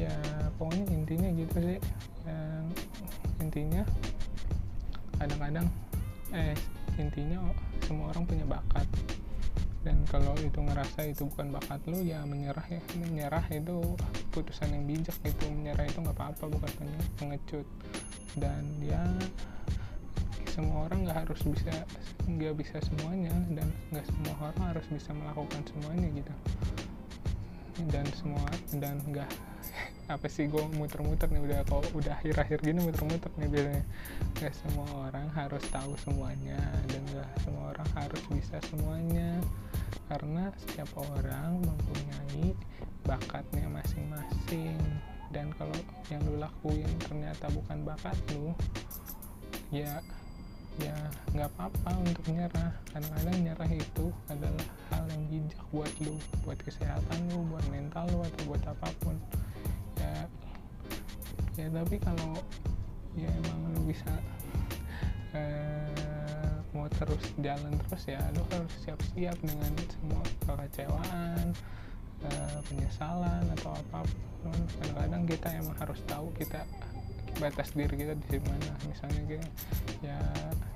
Ya 0.00 0.14
pokoknya 0.56 0.86
intinya 0.94 1.28
gitu 1.34 1.56
sih. 1.60 1.80
Yang 2.24 2.66
intinya 3.42 3.82
kadang-kadang 5.18 5.66
eh 6.32 6.56
intinya 6.96 7.38
semua 7.92 8.08
orang 8.08 8.24
punya 8.24 8.48
bakat. 8.48 8.88
Dan 9.84 10.00
kalau 10.08 10.32
itu 10.40 10.56
ngerasa 10.56 11.12
itu 11.12 11.28
bukan 11.28 11.52
bakat 11.52 11.84
lu 11.84 12.00
ya 12.00 12.24
menyerah 12.24 12.64
ya. 12.72 12.80
Menyerah 12.96 13.44
itu 13.52 13.84
putusan 14.32 14.72
yang 14.72 14.88
bijak 14.88 15.20
itu 15.28 15.44
menyerah 15.52 15.84
itu 15.84 16.00
nggak 16.00 16.16
apa-apa 16.16 16.48
bukan 16.48 16.72
pengecut. 17.20 17.68
Dan 18.32 18.64
ya 18.80 19.04
semua 20.48 20.88
orang 20.88 21.04
nggak 21.04 21.28
harus 21.28 21.44
bisa 21.44 21.84
nggak 22.24 22.56
bisa 22.56 22.80
semuanya 22.80 23.36
dan 23.52 23.68
nggak 23.92 24.08
semua 24.08 24.34
orang 24.40 24.72
harus 24.72 24.86
bisa 24.88 25.12
melakukan 25.12 25.60
semuanya 25.68 26.08
gitu. 26.16 26.34
Dan 27.92 28.08
semua 28.16 28.48
dan 28.72 28.96
nggak 29.04 29.28
apa 30.12 30.28
sih 30.28 30.44
gue 30.44 30.60
muter-muter 30.76 31.24
nih 31.32 31.40
udah 31.40 31.64
kok 31.64 31.88
udah 31.96 32.20
akhir-akhir 32.20 32.60
gini 32.60 32.84
muter-muter 32.84 33.32
nih 33.40 33.48
biasanya. 33.48 33.84
Gak 34.36 34.54
semua 34.60 34.88
orang 35.08 35.26
harus 35.32 35.64
tahu 35.72 35.92
semuanya 36.04 36.60
dan 36.92 37.02
gak 37.16 37.32
semua 37.40 37.72
orang 37.72 37.90
harus 37.96 38.22
bisa 38.28 38.56
semuanya. 38.68 39.40
Karena 40.12 40.52
setiap 40.60 40.92
orang 41.00 41.64
mempunyai 41.64 42.52
bakatnya 43.08 43.66
masing-masing. 43.72 44.76
Dan 45.32 45.48
kalau 45.56 45.72
yang 46.12 46.20
lu 46.28 46.36
lakuin 46.36 46.92
ternyata 47.00 47.48
bukan 47.48 47.88
bakat 47.88 48.16
lu 48.36 48.52
ya 49.72 50.04
ya 50.80 50.96
nggak 51.32 51.48
apa-apa 51.56 51.96
untuk 52.04 52.24
nyerah. 52.28 52.72
Kadang-kadang 52.92 53.36
nyerah 53.40 53.70
itu 53.72 54.06
adalah 54.28 54.66
hal 54.92 55.04
yang 55.08 55.24
bijak 55.32 55.64
buat 55.72 55.92
lu 56.04 56.16
buat 56.44 56.60
kesehatan 56.60 57.18
lu 57.32 57.48
buat 57.48 57.64
mental 57.72 58.08
lu 58.12 58.20
atau 58.20 58.42
buat 58.48 58.62
apa 58.68 58.88
pun 59.00 59.16
ya 61.56 61.68
tapi 61.68 61.96
kalau 62.00 62.32
ya 63.12 63.28
emang 63.28 63.58
lu 63.76 63.80
bisa 63.92 64.12
eh, 65.36 66.56
mau 66.72 66.88
terus 66.88 67.20
jalan 67.40 67.76
terus 67.88 68.04
ya 68.08 68.20
lu 68.32 68.42
harus 68.48 68.72
siap-siap 68.80 69.36
dengan 69.44 69.72
semua 69.92 70.22
kekecewaan 70.48 71.52
eh, 72.24 72.58
penyesalan 72.68 73.44
atau 73.60 73.76
apa 73.76 74.00
pun. 74.42 74.58
Kadang-kadang 74.80 75.22
kita 75.28 75.48
emang 75.52 75.76
harus 75.76 76.00
tahu 76.08 76.32
kita 76.34 76.64
batas 77.40 77.72
diri 77.76 77.94
kita 77.94 78.14
di 78.16 78.40
mana. 78.40 78.72
Misalnya 78.88 79.22
kayak 79.28 79.48
ya 80.00 80.18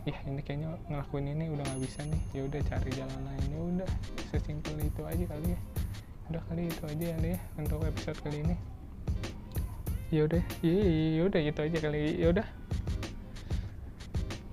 ya 0.06 0.18
ini 0.28 0.40
kayaknya 0.44 0.76
ngelakuin 0.92 1.26
ini 1.32 1.44
udah 1.52 1.64
nggak 1.64 1.82
bisa 1.82 2.00
nih. 2.04 2.22
Ya 2.36 2.42
udah 2.44 2.60
cari 2.68 2.90
jalan 2.92 3.20
lain. 3.24 3.44
Ya 3.48 3.60
udah 3.60 3.90
sesimpel 4.28 4.76
itu 4.84 5.02
aja 5.08 5.24
kali 5.24 5.48
ya. 5.56 5.60
Udah 6.28 6.42
kali 6.52 6.62
itu 6.68 6.84
aja 6.84 7.06
ya 7.16 7.38
untuk 7.56 7.80
episode 7.86 8.18
kali 8.20 8.44
ini 8.44 8.75
ya 10.10 10.26
udah 10.26 10.42
iya 10.62 11.22
udah 11.26 11.40
itu 11.42 11.60
aja 11.62 11.78
kali. 11.82 12.18
Ya 12.20 12.28
udah. 12.30 12.46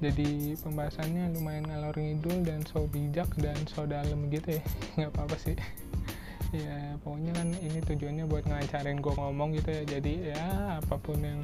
Jadi 0.03 0.59
pembahasannya 0.59 1.31
lumayan 1.31 1.63
ngalor 1.69 1.95
ngidul 1.95 2.43
dan 2.43 2.59
so 2.67 2.83
bijak 2.91 3.29
dan 3.39 3.55
so 3.71 3.87
dalam 3.87 4.27
gitu 4.27 4.59
ya. 4.59 4.63
Nggak 4.99 5.09
apa 5.15 5.19
apa 5.29 5.37
sih. 5.39 5.55
Ya 6.53 6.99
pokoknya 7.01 7.31
kan 7.33 7.49
ini 7.63 7.79
tujuannya 7.81 8.25
buat 8.29 8.43
ngelancarin 8.45 8.99
gue 8.99 9.13
ngomong 9.15 9.55
gitu 9.57 9.69
ya. 9.71 9.83
Jadi 9.87 10.13
ya 10.35 10.45
apa 10.83 10.95
pun 10.99 11.17
yang 11.23 11.41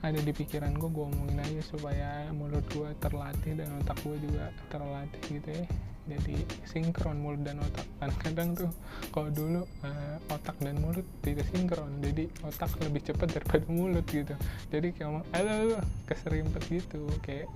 ada 0.00 0.20
di 0.20 0.32
pikiran 0.32 0.76
gue 0.76 0.88
gue 0.92 1.04
omongin 1.04 1.40
aja 1.40 1.60
supaya 1.64 2.08
mulut 2.32 2.64
gue 2.72 2.88
terlatih 3.00 3.52
dan 3.56 3.68
otak 3.80 3.96
gue 4.00 4.16
juga 4.16 4.48
terlatih 4.72 5.22
gitu 5.40 5.48
ya 5.52 5.64
jadi 6.08 6.36
sinkron 6.64 7.20
mulut 7.20 7.42
dan 7.44 7.60
otak. 7.60 7.86
Kan 8.00 8.10
kadang 8.20 8.48
tuh 8.56 8.70
kalau 9.12 9.28
dulu 9.28 9.62
uh, 9.84 10.16
otak 10.32 10.56
dan 10.60 10.80
mulut 10.80 11.04
tidak 11.20 11.44
sinkron 11.52 12.00
jadi 12.00 12.28
otak 12.46 12.72
lebih 12.80 13.02
cepat 13.04 13.28
daripada 13.36 13.66
mulut 13.68 14.06
gitu. 14.08 14.34
Jadi 14.72 14.94
kayak 14.96 15.06
ngomong 15.10 15.26
halo 15.34 15.80
keserimpet 16.08 16.62
gitu 16.70 17.04
kayak 17.20 17.48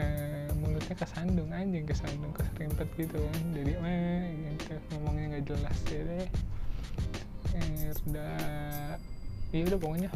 uh, 0.00 0.50
mulutnya 0.62 0.94
kesandung 0.96 1.50
anjing 1.52 1.84
kesandung 1.84 2.32
keserimpet 2.32 2.88
gitu 2.96 3.18
kan. 3.20 3.44
Jadi 3.52 3.72
eh 3.76 4.24
gitu 4.56 4.74
ngomongnya 4.96 5.24
nggak 5.36 5.44
jelas 5.50 5.78
jadi 5.88 6.20
eh, 7.56 7.90
udah 8.08 8.36
ya 9.52 9.62
udah 9.64 9.78
pokoknya 9.80 10.10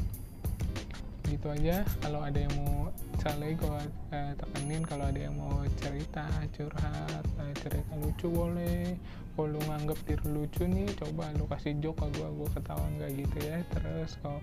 gitu 1.32 1.48
aja. 1.48 1.80
Kalau 2.04 2.20
ada 2.20 2.36
yang 2.36 2.54
mau 2.60 2.92
misalnya 3.12 3.54
gue 3.54 3.80
uh, 4.12 4.32
tekenin 4.34 4.82
kalau 4.82 5.04
ada 5.06 5.20
yang 5.20 5.36
mau 5.38 5.62
cerita 5.78 6.26
curhat 6.52 7.24
uh, 7.38 7.52
cerita 7.62 7.92
lucu 8.02 8.26
boleh. 8.28 8.98
Kalau 9.32 9.48
lu 9.48 9.60
nganggap 9.64 9.96
diri 10.04 10.28
lucu 10.28 10.68
nih 10.68 10.92
coba 10.92 11.32
lu 11.40 11.48
kasih 11.48 11.72
joke 11.80 12.04
ke 12.04 12.20
gue 12.20 12.28
gue 12.36 12.48
ketawa 12.52 12.84
nggak 12.98 13.10
gitu 13.16 13.38
ya. 13.40 13.64
Terus 13.72 14.20
kalau 14.20 14.40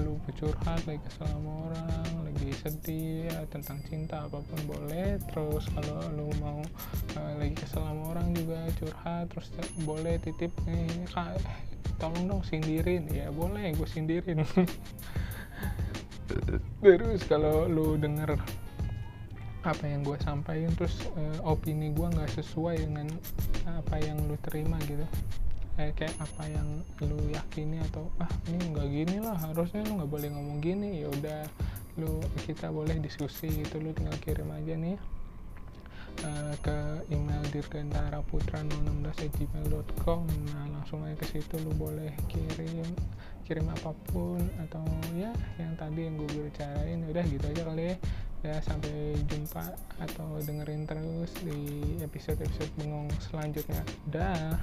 lu 0.00 0.16
curhat 0.40 0.80
lagi 0.88 1.02
kesel 1.04 1.28
sama 1.28 1.52
orang 1.68 2.10
lagi 2.24 2.48
sedih 2.64 3.28
ya, 3.28 3.38
tentang 3.52 3.76
cinta 3.84 4.24
apa 4.24 4.40
pun 4.40 4.60
boleh. 4.64 5.20
Terus 5.28 5.68
kalau 5.76 6.00
lu 6.16 6.32
mau 6.40 6.64
uh, 7.20 7.32
lagi 7.36 7.60
kesel 7.60 7.84
sama 7.84 8.16
orang 8.16 8.32
juga 8.32 8.64
curhat 8.80 9.28
terus 9.28 9.52
boleh 9.84 10.16
titip 10.24 10.54
nih 10.64 10.88
kak 11.12 11.36
tolong 12.00 12.24
dong 12.24 12.42
sindirin. 12.46 13.04
Ya 13.12 13.28
boleh 13.28 13.76
gue 13.76 13.88
sindirin 13.88 14.40
terus 16.82 17.22
kalau 17.30 17.66
lu 17.70 17.94
denger 17.96 18.38
apa 19.66 19.82
yang 19.82 20.06
gue 20.06 20.14
sampaikan 20.22 20.70
terus 20.78 20.94
uh, 21.18 21.42
opini 21.42 21.90
gue 21.90 22.06
nggak 22.06 22.30
sesuai 22.38 22.86
dengan 22.86 23.10
apa 23.66 23.98
yang 23.98 24.14
lu 24.30 24.38
terima 24.46 24.78
gitu. 24.86 25.02
Eh, 25.76 25.92
kayak 25.92 26.16
apa 26.22 26.48
yang 26.48 26.80
lu 27.04 27.20
yakini 27.34 27.82
atau 27.92 28.08
ah 28.16 28.30
ini 28.48 28.72
nggak 28.72 28.88
gini 28.88 29.16
lah 29.20 29.36
harusnya 29.36 29.84
lu 29.84 30.00
nggak 30.00 30.10
boleh 30.10 30.28
ngomong 30.30 30.58
gini. 30.62 31.02
Ya 31.02 31.10
udah 31.10 31.40
lu 31.98 32.20
kita 32.46 32.70
boleh 32.70 33.00
diskusi 33.00 33.48
gitu 33.48 33.80
lu 33.80 33.90
tinggal 33.96 34.16
kirim 34.20 34.52
aja 34.52 34.76
nih 34.76 35.00
uh, 36.24 36.54
ke 36.64 36.78
email 37.12 37.42
dirgantara 37.52 38.22
putra 38.24 38.62
016gmail.com 38.64 40.20
nah 40.52 40.64
langsung 40.72 41.02
aja 41.04 41.18
ke 41.18 41.26
situ 41.36 41.58
lu 41.60 41.72
boleh 41.76 42.14
kirim 42.30 42.94
kirim 43.46 43.66
apa 43.70 43.94
pun 44.10 44.42
atau 44.58 44.82
ya 45.14 45.30
yang 45.62 45.72
tadi 45.78 46.10
yang 46.10 46.18
gue 46.18 46.50
bicarain 46.50 46.98
udah 47.06 47.24
gitu 47.30 47.46
aja 47.46 47.62
kali 47.62 47.84
ya. 47.94 47.96
Ya 48.44 48.62
sampai 48.62 49.16
jumpa 49.26 49.74
atau 49.98 50.38
dengerin 50.38 50.86
terus 50.86 51.34
di 51.42 51.98
episode-episode 52.02 52.70
bengong 52.78 53.10
selanjutnya. 53.22 53.82
Dah 54.10 54.54